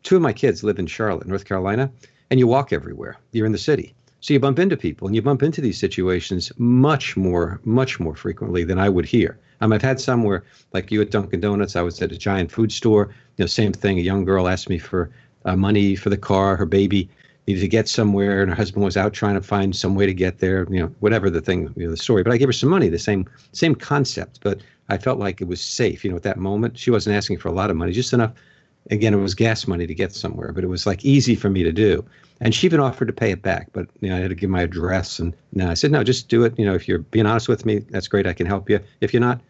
Two 0.03 0.15
of 0.15 0.21
my 0.21 0.33
kids 0.33 0.63
live 0.63 0.79
in 0.79 0.87
Charlotte, 0.87 1.27
North 1.27 1.45
Carolina, 1.45 1.91
and 2.29 2.39
you 2.39 2.47
walk 2.47 2.73
everywhere. 2.73 3.17
You're 3.31 3.45
in 3.45 3.51
the 3.51 3.57
city. 3.57 3.93
So 4.21 4.33
you 4.33 4.39
bump 4.39 4.59
into 4.59 4.75
people 4.75 5.07
and 5.07 5.15
you 5.15 5.21
bump 5.21 5.43
into 5.43 5.61
these 5.61 5.77
situations 5.77 6.51
much 6.57 7.15
more, 7.15 7.61
much 7.63 7.99
more 7.99 8.15
frequently 8.15 8.63
than 8.63 8.79
I 8.79 8.89
would 8.89 9.05
here. 9.05 9.39
Um, 9.61 9.73
I've 9.73 9.81
had 9.81 9.99
some 9.99 10.23
where, 10.23 10.43
like 10.73 10.91
you 10.91 11.01
at 11.01 11.11
Dunkin' 11.11 11.39
Donuts, 11.39 11.75
I 11.75 11.81
was 11.81 12.01
at 12.01 12.11
a 12.11 12.17
giant 12.17 12.51
food 12.51 12.71
store. 12.71 13.09
You 13.37 13.43
know, 13.43 13.47
same 13.47 13.73
thing. 13.73 13.97
A 13.97 14.01
young 14.01 14.25
girl 14.25 14.47
asked 14.47 14.69
me 14.69 14.77
for 14.77 15.09
uh, 15.45 15.55
money 15.55 15.95
for 15.95 16.09
the 16.09 16.17
car. 16.17 16.55
Her 16.55 16.65
baby 16.65 17.09
needed 17.47 17.61
to 17.61 17.67
get 17.67 17.87
somewhere, 17.87 18.41
and 18.41 18.49
her 18.49 18.55
husband 18.55 18.83
was 18.83 18.97
out 18.97 19.13
trying 19.13 19.35
to 19.35 19.41
find 19.41 19.75
some 19.75 19.95
way 19.95 20.05
to 20.05 20.13
get 20.13 20.39
there. 20.39 20.67
You 20.69 20.81
know, 20.81 20.95
whatever 20.99 21.29
the 21.29 21.41
thing, 21.41 21.73
you 21.75 21.85
know, 21.85 21.91
the 21.91 21.97
story. 21.97 22.23
But 22.23 22.33
I 22.33 22.37
gave 22.37 22.49
her 22.49 22.53
some 22.53 22.69
money. 22.69 22.89
The 22.89 22.99
same, 22.99 23.25
same 23.51 23.75
concept. 23.75 24.39
But 24.43 24.61
I 24.89 24.97
felt 24.97 25.19
like 25.19 25.41
it 25.41 25.47
was 25.47 25.61
safe. 25.61 26.03
You 26.03 26.11
know, 26.11 26.17
at 26.17 26.23
that 26.23 26.37
moment, 26.37 26.77
she 26.77 26.91
wasn't 26.91 27.15
asking 27.15 27.39
for 27.39 27.47
a 27.47 27.53
lot 27.53 27.69
of 27.69 27.75
money, 27.75 27.91
just 27.91 28.13
enough. 28.13 28.33
Again, 28.89 29.13
it 29.13 29.17
was 29.17 29.35
gas 29.35 29.67
money 29.67 29.85
to 29.85 29.93
get 29.93 30.13
somewhere, 30.13 30.53
but 30.53 30.63
it 30.63 30.67
was 30.67 30.85
like 30.85 31.03
easy 31.03 31.35
for 31.35 31.49
me 31.49 31.61
to 31.63 31.73
do. 31.73 32.05
And 32.39 32.53
she 32.55 32.67
even 32.67 32.79
offered 32.79 33.07
to 33.07 33.13
pay 33.13 33.31
it 33.31 33.41
back, 33.41 33.67
but 33.73 33.87
you 33.99 34.09
know, 34.09 34.15
I 34.15 34.19
had 34.19 34.29
to 34.29 34.35
give 34.35 34.49
my 34.49 34.61
address. 34.61 35.19
And 35.19 35.33
you 35.53 35.65
I 35.65 35.73
said, 35.73 35.91
no, 35.91 36.03
just 36.03 36.29
do 36.29 36.43
it. 36.43 36.57
You 36.57 36.65
know, 36.65 36.73
if 36.73 36.87
you're 36.87 36.99
being 36.99 37.25
honest 37.25 37.49
with 37.49 37.65
me, 37.65 37.79
that's 37.89 38.07
great. 38.07 38.27
I 38.27 38.33
can 38.33 38.45
help 38.45 38.69
you. 38.69 38.79
If 39.01 39.13
you're 39.13 39.21
not, 39.21 39.41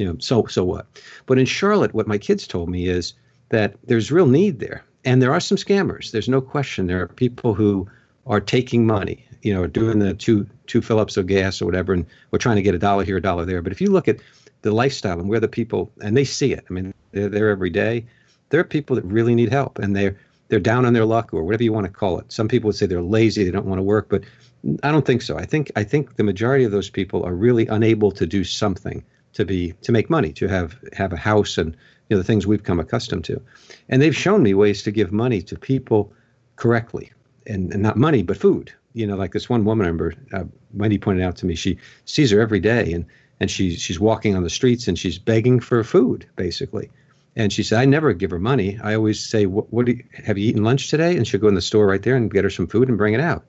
you 0.00 0.06
know, 0.06 0.16
so 0.18 0.46
so 0.46 0.64
what? 0.64 0.86
But 1.26 1.38
in 1.38 1.44
Charlotte, 1.44 1.92
what 1.92 2.06
my 2.06 2.16
kids 2.16 2.46
told 2.46 2.70
me 2.70 2.88
is 2.88 3.12
that 3.50 3.76
there's 3.84 4.10
real 4.10 4.26
need 4.26 4.58
there, 4.58 4.82
and 5.04 5.20
there 5.20 5.32
are 5.32 5.40
some 5.40 5.58
scammers. 5.58 6.10
There's 6.10 6.28
no 6.28 6.40
question. 6.40 6.86
There 6.86 7.02
are 7.02 7.08
people 7.08 7.52
who 7.52 7.86
are 8.26 8.40
taking 8.40 8.86
money, 8.86 9.26
you 9.42 9.52
know, 9.52 9.66
doing 9.66 9.98
the 9.98 10.14
two 10.14 10.48
two 10.66 10.80
fill-ups 10.80 11.18
of 11.18 11.26
gas 11.26 11.60
or 11.60 11.66
whatever, 11.66 11.92
and 11.92 12.06
we're 12.30 12.38
trying 12.38 12.56
to 12.56 12.62
get 12.62 12.74
a 12.74 12.78
dollar 12.78 13.04
here, 13.04 13.18
a 13.18 13.22
dollar 13.22 13.44
there. 13.44 13.60
But 13.60 13.72
if 13.72 13.80
you 13.80 13.90
look 13.90 14.08
at 14.08 14.16
the 14.62 14.72
lifestyle 14.72 15.20
and 15.20 15.28
where 15.28 15.40
the 15.40 15.48
people, 15.48 15.90
and 16.00 16.16
they 16.16 16.24
see 16.24 16.52
it. 16.52 16.64
I 16.68 16.72
mean, 16.72 16.94
they're 17.12 17.28
there 17.28 17.50
every 17.50 17.70
day. 17.70 18.06
There 18.48 18.60
are 18.60 18.64
people 18.64 18.96
that 18.96 19.04
really 19.04 19.34
need 19.34 19.50
help, 19.50 19.78
and 19.78 19.94
they're 19.94 20.18
they're 20.48 20.60
down 20.60 20.84
on 20.84 20.94
their 20.94 21.04
luck 21.04 21.32
or 21.32 21.44
whatever 21.44 21.62
you 21.62 21.72
want 21.72 21.86
to 21.86 21.92
call 21.92 22.18
it. 22.18 22.32
Some 22.32 22.48
people 22.48 22.68
would 22.68 22.76
say 22.76 22.86
they're 22.86 23.02
lazy, 23.02 23.44
they 23.44 23.52
don't 23.52 23.66
want 23.66 23.78
to 23.78 23.84
work, 23.84 24.08
but 24.08 24.24
I 24.82 24.90
don't 24.90 25.06
think 25.06 25.22
so. 25.22 25.38
I 25.38 25.44
think 25.44 25.70
I 25.76 25.84
think 25.84 26.16
the 26.16 26.24
majority 26.24 26.64
of 26.64 26.72
those 26.72 26.90
people 26.90 27.22
are 27.24 27.34
really 27.34 27.66
unable 27.66 28.10
to 28.12 28.26
do 28.26 28.44
something 28.44 29.04
to 29.40 29.44
be 29.44 29.74
to 29.82 29.92
make 29.92 30.08
money, 30.08 30.32
to 30.34 30.46
have 30.48 30.78
have 30.92 31.12
a 31.12 31.16
house 31.16 31.58
and 31.58 31.76
you 32.08 32.16
know 32.16 32.18
the 32.18 32.24
things 32.24 32.46
we've 32.46 32.62
come 32.62 32.80
accustomed 32.80 33.24
to. 33.24 33.42
And 33.88 34.00
they've 34.00 34.16
shown 34.16 34.42
me 34.42 34.54
ways 34.54 34.82
to 34.84 34.90
give 34.90 35.12
money 35.12 35.42
to 35.42 35.58
people 35.58 36.12
correctly, 36.56 37.12
and, 37.46 37.72
and 37.72 37.82
not 37.82 37.96
money 37.96 38.22
but 38.22 38.36
food. 38.36 38.72
You 38.92 39.06
know, 39.06 39.16
like 39.16 39.32
this 39.32 39.48
one 39.48 39.64
woman 39.64 39.86
I 39.86 39.90
remember, 39.90 40.14
uh, 40.32 40.44
Wendy 40.74 40.98
pointed 40.98 41.24
out 41.24 41.36
to 41.36 41.46
me. 41.46 41.54
She 41.54 41.78
sees 42.04 42.30
her 42.30 42.40
every 42.40 42.60
day, 42.60 42.92
and 42.92 43.06
and 43.40 43.50
she's 43.50 43.80
she's 43.80 43.98
walking 43.98 44.36
on 44.36 44.42
the 44.42 44.50
streets 44.50 44.86
and 44.88 44.98
she's 44.98 45.18
begging 45.18 45.60
for 45.60 45.82
food 45.82 46.26
basically. 46.36 46.90
And 47.36 47.52
she 47.52 47.62
said, 47.62 47.78
I 47.78 47.84
never 47.84 48.12
give 48.12 48.32
her 48.32 48.40
money. 48.40 48.78
I 48.82 48.94
always 48.94 49.20
say, 49.24 49.46
what, 49.46 49.72
what 49.72 49.86
you, 49.86 50.02
have 50.24 50.36
you 50.36 50.48
eaten 50.48 50.64
lunch 50.64 50.90
today? 50.90 51.16
And 51.16 51.26
she'll 51.26 51.40
go 51.40 51.46
in 51.46 51.54
the 51.54 51.62
store 51.62 51.86
right 51.86 52.02
there 52.02 52.16
and 52.16 52.30
get 52.30 52.42
her 52.42 52.50
some 52.50 52.66
food 52.66 52.88
and 52.88 52.98
bring 52.98 53.14
it 53.14 53.20
out. 53.20 53.44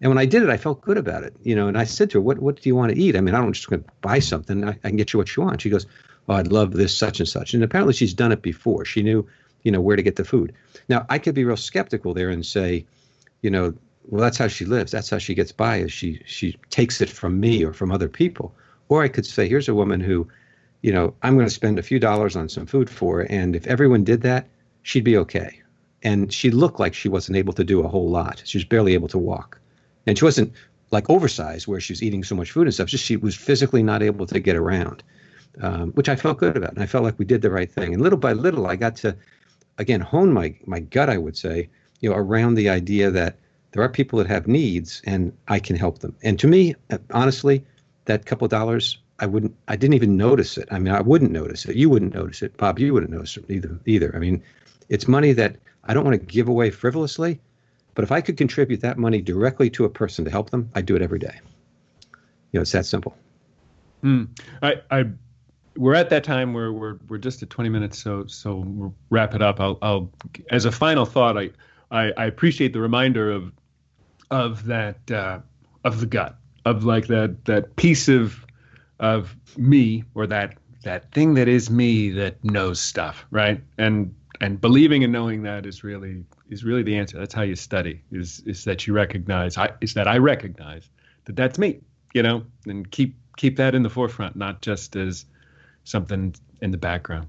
And 0.00 0.10
when 0.10 0.18
I 0.18 0.26
did 0.26 0.42
it, 0.42 0.48
I 0.48 0.56
felt 0.56 0.80
good 0.80 0.96
about 0.96 1.24
it, 1.24 1.34
you 1.42 1.56
know. 1.56 1.66
And 1.66 1.76
I 1.76 1.84
said 1.84 2.10
to 2.10 2.18
her, 2.18 2.22
"What 2.22 2.38
What 2.38 2.60
do 2.60 2.68
you 2.68 2.76
want 2.76 2.92
to 2.92 2.98
eat? 2.98 3.16
I 3.16 3.20
mean, 3.20 3.34
I 3.34 3.40
don't 3.40 3.52
just 3.52 3.68
going 3.68 3.82
to 3.82 3.90
buy 4.00 4.20
something. 4.20 4.64
I, 4.64 4.70
I, 4.70 4.88
can 4.88 4.96
get 4.96 5.12
you 5.12 5.18
what 5.18 5.34
you 5.36 5.42
want." 5.42 5.60
She 5.60 5.70
goes, 5.70 5.86
"Oh, 6.28 6.34
I'd 6.34 6.52
love 6.52 6.72
this 6.72 6.96
such 6.96 7.18
and 7.18 7.28
such." 7.28 7.52
And 7.52 7.64
apparently, 7.64 7.94
she's 7.94 8.14
done 8.14 8.30
it 8.30 8.42
before. 8.42 8.84
She 8.84 9.02
knew, 9.02 9.26
you 9.64 9.72
know, 9.72 9.80
where 9.80 9.96
to 9.96 10.02
get 10.02 10.16
the 10.16 10.24
food. 10.24 10.52
Now, 10.88 11.04
I 11.08 11.18
could 11.18 11.34
be 11.34 11.44
real 11.44 11.56
skeptical 11.56 12.14
there 12.14 12.30
and 12.30 12.46
say, 12.46 12.86
you 13.42 13.50
know, 13.50 13.74
well, 14.06 14.22
that's 14.22 14.38
how 14.38 14.48
she 14.48 14.64
lives. 14.64 14.92
That's 14.92 15.10
how 15.10 15.18
she 15.18 15.34
gets 15.34 15.50
by. 15.50 15.78
Is 15.78 15.92
she 15.92 16.22
she 16.24 16.56
takes 16.70 17.00
it 17.00 17.10
from 17.10 17.40
me 17.40 17.64
or 17.64 17.72
from 17.72 17.90
other 17.90 18.08
people. 18.08 18.54
Or 18.88 19.02
I 19.02 19.08
could 19.08 19.26
say, 19.26 19.48
here's 19.48 19.68
a 19.68 19.74
woman 19.74 20.00
who, 20.00 20.28
you 20.80 20.92
know, 20.92 21.12
I'm 21.22 21.34
going 21.34 21.48
to 21.48 21.52
spend 21.52 21.78
a 21.78 21.82
few 21.82 21.98
dollars 21.98 22.36
on 22.36 22.48
some 22.48 22.66
food 22.66 22.88
for, 22.88 23.18
her, 23.18 23.22
and 23.24 23.54
if 23.54 23.66
everyone 23.66 24.04
did 24.04 24.22
that, 24.22 24.46
she'd 24.82 25.04
be 25.04 25.16
okay. 25.18 25.60
And 26.02 26.32
she 26.32 26.50
looked 26.50 26.80
like 26.80 26.94
she 26.94 27.08
wasn't 27.08 27.36
able 27.36 27.52
to 27.54 27.64
do 27.64 27.82
a 27.82 27.88
whole 27.88 28.08
lot. 28.08 28.42
She 28.46 28.56
was 28.56 28.64
barely 28.64 28.94
able 28.94 29.08
to 29.08 29.18
walk 29.18 29.58
and 30.06 30.18
she 30.18 30.24
wasn't 30.24 30.52
like 30.90 31.10
oversized 31.10 31.66
where 31.66 31.80
she 31.80 31.92
was 31.92 32.02
eating 32.02 32.24
so 32.24 32.34
much 32.34 32.50
food 32.50 32.66
and 32.66 32.74
stuff. 32.74 32.88
Just 32.88 33.04
she 33.04 33.16
was 33.16 33.36
physically 33.36 33.82
not 33.82 34.02
able 34.02 34.26
to 34.26 34.40
get 34.40 34.56
around, 34.56 35.02
um, 35.60 35.92
which 35.92 36.08
I 36.08 36.16
felt 36.16 36.38
good 36.38 36.56
about, 36.56 36.72
and 36.72 36.82
I 36.82 36.86
felt 36.86 37.04
like 37.04 37.18
we 37.18 37.24
did 37.24 37.42
the 37.42 37.50
right 37.50 37.70
thing. 37.70 37.92
And 37.92 38.02
little 38.02 38.18
by 38.18 38.32
little, 38.32 38.66
I 38.66 38.76
got 38.76 38.96
to 38.96 39.16
again 39.78 40.00
hone 40.00 40.32
my 40.32 40.54
my 40.66 40.80
gut, 40.80 41.10
I 41.10 41.18
would 41.18 41.36
say, 41.36 41.68
you 42.00 42.10
know, 42.10 42.16
around 42.16 42.54
the 42.54 42.68
idea 42.68 43.10
that 43.10 43.36
there 43.72 43.82
are 43.82 43.88
people 43.88 44.18
that 44.18 44.28
have 44.28 44.46
needs 44.46 45.02
and 45.04 45.32
I 45.48 45.58
can 45.58 45.76
help 45.76 45.98
them. 45.98 46.16
And 46.22 46.38
to 46.38 46.46
me, 46.46 46.74
honestly, 47.12 47.64
that 48.06 48.24
couple 48.24 48.48
dollars, 48.48 48.98
I 49.18 49.26
wouldn't, 49.26 49.54
I 49.68 49.76
didn't 49.76 49.94
even 49.94 50.16
notice 50.16 50.56
it. 50.56 50.68
I 50.70 50.78
mean, 50.78 50.94
I 50.94 51.00
wouldn't 51.00 51.32
notice 51.32 51.66
it. 51.66 51.76
You 51.76 51.90
wouldn't 51.90 52.14
notice 52.14 52.42
it, 52.42 52.56
Bob. 52.56 52.78
You 52.78 52.94
wouldn't 52.94 53.12
notice 53.12 53.36
it 53.36 53.44
either. 53.48 53.78
Either. 53.84 54.14
I 54.14 54.18
mean, 54.18 54.42
it's 54.88 55.06
money 55.06 55.32
that 55.34 55.56
I 55.84 55.94
don't 55.94 56.04
want 56.04 56.18
to 56.18 56.26
give 56.26 56.48
away 56.48 56.70
frivolously, 56.70 57.40
but 57.98 58.04
if 58.04 58.12
I 58.12 58.20
could 58.20 58.36
contribute 58.36 58.80
that 58.82 58.96
money 58.96 59.20
directly 59.20 59.68
to 59.70 59.84
a 59.84 59.88
person 59.88 60.24
to 60.24 60.30
help 60.30 60.50
them, 60.50 60.70
I'd 60.76 60.86
do 60.86 60.94
it 60.94 61.02
every 61.02 61.18
day. 61.18 61.40
You 62.52 62.58
know, 62.58 62.60
it's 62.60 62.70
that 62.70 62.86
simple. 62.86 63.16
Mm. 64.04 64.28
I, 64.62 64.76
I, 64.92 65.06
we're 65.76 65.96
at 65.96 66.08
that 66.10 66.22
time 66.22 66.54
where 66.54 66.72
we're 66.72 66.98
we're 67.08 67.18
just 67.18 67.42
at 67.42 67.50
20 67.50 67.70
minutes, 67.70 68.00
so 68.00 68.24
so 68.28 68.62
we'll 68.64 68.94
wrap 69.10 69.34
it 69.34 69.42
up. 69.42 69.58
I'll, 69.58 69.78
I'll 69.82 70.12
as 70.52 70.64
a 70.64 70.70
final 70.70 71.06
thought, 71.06 71.36
I, 71.36 71.50
I, 71.90 72.12
I 72.16 72.26
appreciate 72.26 72.72
the 72.72 72.80
reminder 72.80 73.32
of 73.32 73.50
of 74.30 74.66
that 74.66 75.10
uh, 75.10 75.40
of 75.82 75.98
the 75.98 76.06
gut 76.06 76.36
of 76.66 76.84
like 76.84 77.08
that 77.08 77.46
that 77.46 77.74
piece 77.74 78.06
of 78.06 78.46
of 79.00 79.34
me 79.56 80.04
or 80.14 80.28
that 80.28 80.56
that 80.84 81.10
thing 81.10 81.34
that 81.34 81.48
is 81.48 81.68
me 81.68 82.10
that 82.10 82.44
knows 82.44 82.78
stuff, 82.78 83.26
right? 83.32 83.60
And 83.76 84.14
and 84.40 84.60
believing 84.60 85.04
and 85.04 85.12
knowing 85.12 85.42
that 85.42 85.66
is 85.66 85.82
really 85.82 86.24
is 86.48 86.64
really 86.64 86.82
the 86.82 86.96
answer. 86.96 87.18
That's 87.18 87.34
how 87.34 87.42
you 87.42 87.56
study. 87.56 88.02
Is 88.12 88.40
is 88.46 88.64
that 88.64 88.86
you 88.86 88.92
recognize? 88.92 89.56
I, 89.58 89.70
is 89.80 89.94
that 89.94 90.06
I 90.06 90.18
recognize 90.18 90.88
that 91.24 91.36
that's 91.36 91.58
me, 91.58 91.80
you 92.14 92.22
know, 92.22 92.44
and 92.66 92.90
keep 92.90 93.14
keep 93.36 93.56
that 93.56 93.74
in 93.74 93.82
the 93.82 93.90
forefront, 93.90 94.36
not 94.36 94.60
just 94.60 94.96
as 94.96 95.24
something 95.84 96.34
in 96.60 96.70
the 96.70 96.78
background. 96.78 97.26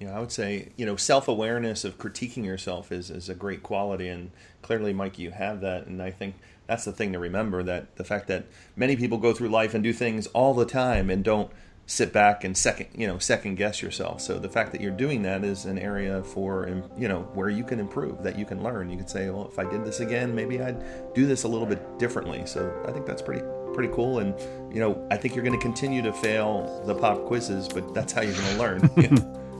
Yeah, 0.00 0.16
I 0.16 0.20
would 0.20 0.32
say 0.32 0.70
you 0.76 0.86
know 0.86 0.96
self 0.96 1.28
awareness 1.28 1.84
of 1.84 1.98
critiquing 1.98 2.44
yourself 2.44 2.92
is 2.92 3.10
is 3.10 3.28
a 3.28 3.34
great 3.34 3.62
quality, 3.62 4.08
and 4.08 4.30
clearly, 4.60 4.92
Mike, 4.92 5.18
you 5.18 5.30
have 5.30 5.60
that, 5.60 5.86
and 5.86 6.02
I 6.02 6.10
think 6.10 6.36
that's 6.66 6.84
the 6.84 6.92
thing 6.92 7.12
to 7.12 7.18
remember 7.18 7.62
that 7.62 7.96
the 7.96 8.04
fact 8.04 8.28
that 8.28 8.46
many 8.76 8.96
people 8.96 9.18
go 9.18 9.32
through 9.32 9.48
life 9.48 9.74
and 9.74 9.82
do 9.82 9.92
things 9.92 10.26
all 10.28 10.54
the 10.54 10.64
time 10.64 11.10
and 11.10 11.24
don't 11.24 11.50
sit 11.86 12.12
back 12.12 12.44
and 12.44 12.56
second 12.56 12.86
you 12.94 13.06
know 13.06 13.18
second 13.18 13.56
guess 13.56 13.82
yourself 13.82 14.20
so 14.20 14.38
the 14.38 14.48
fact 14.48 14.70
that 14.72 14.80
you're 14.80 14.90
doing 14.90 15.22
that 15.22 15.44
is 15.44 15.64
an 15.64 15.78
area 15.78 16.22
for 16.22 16.68
you 16.96 17.08
know 17.08 17.22
where 17.34 17.48
you 17.48 17.64
can 17.64 17.80
improve 17.80 18.22
that 18.22 18.38
you 18.38 18.44
can 18.44 18.62
learn 18.62 18.88
you 18.88 18.96
could 18.96 19.10
say 19.10 19.28
well 19.30 19.48
if 19.48 19.58
i 19.58 19.68
did 19.68 19.84
this 19.84 20.00
again 20.00 20.34
maybe 20.34 20.62
i'd 20.62 20.82
do 21.12 21.26
this 21.26 21.42
a 21.42 21.48
little 21.48 21.66
bit 21.66 21.98
differently 21.98 22.46
so 22.46 22.72
i 22.86 22.92
think 22.92 23.04
that's 23.04 23.20
pretty 23.20 23.42
pretty 23.74 23.92
cool 23.92 24.20
and 24.20 24.38
you 24.72 24.80
know 24.80 25.06
i 25.10 25.16
think 25.16 25.34
you're 25.34 25.44
going 25.44 25.58
to 25.58 25.62
continue 25.62 26.02
to 26.02 26.12
fail 26.12 26.82
the 26.86 26.94
pop 26.94 27.24
quizzes 27.24 27.68
but 27.68 27.92
that's 27.92 28.12
how 28.12 28.22
you're 28.22 28.34
going 28.34 28.54
to 28.54 28.58
learn 28.58 28.80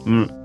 mm. 0.06 0.38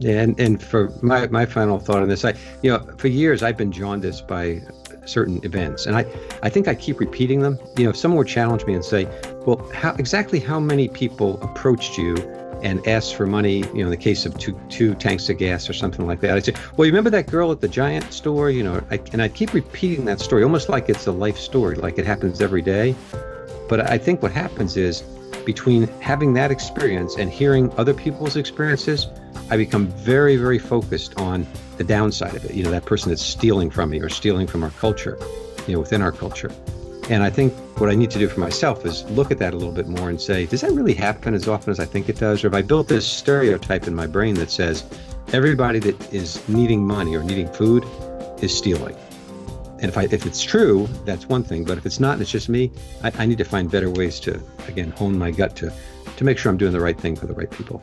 Yeah, 0.00 0.20
and, 0.20 0.38
and 0.38 0.62
for 0.62 0.92
my, 1.02 1.26
my 1.26 1.44
final 1.44 1.80
thought 1.80 2.02
on 2.02 2.08
this, 2.08 2.24
I 2.24 2.32
you 2.62 2.70
know 2.70 2.78
for 2.98 3.08
years 3.08 3.42
I've 3.42 3.56
been 3.56 3.72
jaundiced 3.72 4.28
by 4.28 4.62
certain 5.08 5.44
events. 5.44 5.86
And 5.86 5.96
I, 5.96 6.04
I 6.42 6.48
think 6.48 6.68
I 6.68 6.74
keep 6.74 7.00
repeating 7.00 7.40
them. 7.40 7.58
You 7.76 7.84
know, 7.84 7.90
if 7.90 7.96
someone 7.96 8.18
would 8.18 8.28
challenge 8.28 8.64
me 8.66 8.74
and 8.74 8.84
say, 8.84 9.06
well, 9.46 9.58
how 9.72 9.94
exactly 9.94 10.40
how 10.40 10.60
many 10.60 10.88
people 10.88 11.40
approached 11.42 11.96
you 11.96 12.16
and 12.62 12.86
asked 12.88 13.14
for 13.14 13.26
money, 13.26 13.58
you 13.58 13.74
know, 13.74 13.84
in 13.84 13.90
the 13.90 13.96
case 13.96 14.26
of 14.26 14.36
two, 14.38 14.58
two 14.68 14.94
tanks 14.96 15.28
of 15.28 15.38
gas 15.38 15.70
or 15.70 15.72
something 15.72 16.06
like 16.06 16.20
that, 16.20 16.36
I'd 16.36 16.44
say, 16.44 16.54
well, 16.76 16.86
you 16.86 16.92
remember 16.92 17.10
that 17.10 17.28
girl 17.28 17.52
at 17.52 17.60
the 17.60 17.68
giant 17.68 18.12
store? 18.12 18.50
You 18.50 18.64
know, 18.64 18.82
I, 18.90 19.00
and 19.12 19.22
I 19.22 19.28
keep 19.28 19.54
repeating 19.54 20.04
that 20.06 20.20
story 20.20 20.42
almost 20.42 20.68
like 20.68 20.88
it's 20.88 21.06
a 21.06 21.12
life 21.12 21.38
story, 21.38 21.76
like 21.76 21.98
it 21.98 22.06
happens 22.06 22.40
every 22.40 22.62
day. 22.62 22.94
But 23.68 23.88
I 23.88 23.98
think 23.98 24.22
what 24.22 24.32
happens 24.32 24.76
is 24.76 25.02
between 25.44 25.86
having 26.00 26.34
that 26.34 26.50
experience 26.50 27.16
and 27.16 27.30
hearing 27.30 27.72
other 27.78 27.94
people's 27.94 28.36
experiences, 28.36 29.06
I 29.50 29.56
become 29.56 29.86
very, 29.86 30.36
very 30.36 30.58
focused 30.58 31.18
on 31.18 31.46
the 31.76 31.84
downside 31.84 32.34
of 32.34 32.44
it. 32.44 32.54
You 32.54 32.64
know, 32.64 32.70
that 32.70 32.84
person 32.84 33.10
that's 33.10 33.22
stealing 33.24 33.70
from 33.70 33.90
me 33.90 34.00
or 34.00 34.08
stealing 34.08 34.46
from 34.46 34.62
our 34.62 34.70
culture, 34.72 35.18
you 35.66 35.74
know, 35.74 35.80
within 35.80 36.02
our 36.02 36.12
culture. 36.12 36.50
And 37.10 37.22
I 37.22 37.30
think 37.30 37.54
what 37.80 37.88
I 37.88 37.94
need 37.94 38.10
to 38.10 38.18
do 38.18 38.28
for 38.28 38.40
myself 38.40 38.84
is 38.84 39.04
look 39.10 39.30
at 39.30 39.38
that 39.38 39.54
a 39.54 39.56
little 39.56 39.72
bit 39.72 39.88
more 39.88 40.10
and 40.10 40.20
say, 40.20 40.44
does 40.44 40.60
that 40.60 40.72
really 40.72 40.92
happen 40.92 41.32
as 41.32 41.48
often 41.48 41.70
as 41.70 41.80
I 41.80 41.86
think 41.86 42.08
it 42.08 42.18
does? 42.18 42.44
Or 42.44 42.48
have 42.48 42.54
I 42.54 42.60
built 42.62 42.88
this 42.88 43.06
stereotype 43.06 43.86
in 43.86 43.94
my 43.94 44.06
brain 44.06 44.34
that 44.34 44.50
says 44.50 44.84
everybody 45.32 45.78
that 45.78 46.12
is 46.12 46.46
needing 46.48 46.86
money 46.86 47.16
or 47.16 47.22
needing 47.22 47.50
food 47.50 47.84
is 48.42 48.54
stealing? 48.54 48.94
And 49.80 49.84
if 49.84 49.96
I 49.96 50.04
if 50.04 50.26
it's 50.26 50.42
true, 50.42 50.88
that's 51.04 51.28
one 51.28 51.44
thing. 51.44 51.64
But 51.64 51.78
if 51.78 51.86
it's 51.86 52.00
not, 52.00 52.14
and 52.14 52.22
it's 52.22 52.30
just 52.30 52.48
me, 52.48 52.70
I, 53.02 53.12
I 53.16 53.26
need 53.26 53.38
to 53.38 53.44
find 53.44 53.70
better 53.70 53.88
ways 53.88 54.18
to 54.20 54.42
again 54.66 54.90
hone 54.90 55.16
my 55.16 55.30
gut 55.30 55.56
to 55.56 55.72
to 56.16 56.24
make 56.24 56.36
sure 56.36 56.50
I'm 56.50 56.58
doing 56.58 56.72
the 56.72 56.80
right 56.80 56.98
thing 56.98 57.14
for 57.14 57.26
the 57.26 57.32
right 57.32 57.50
people. 57.50 57.80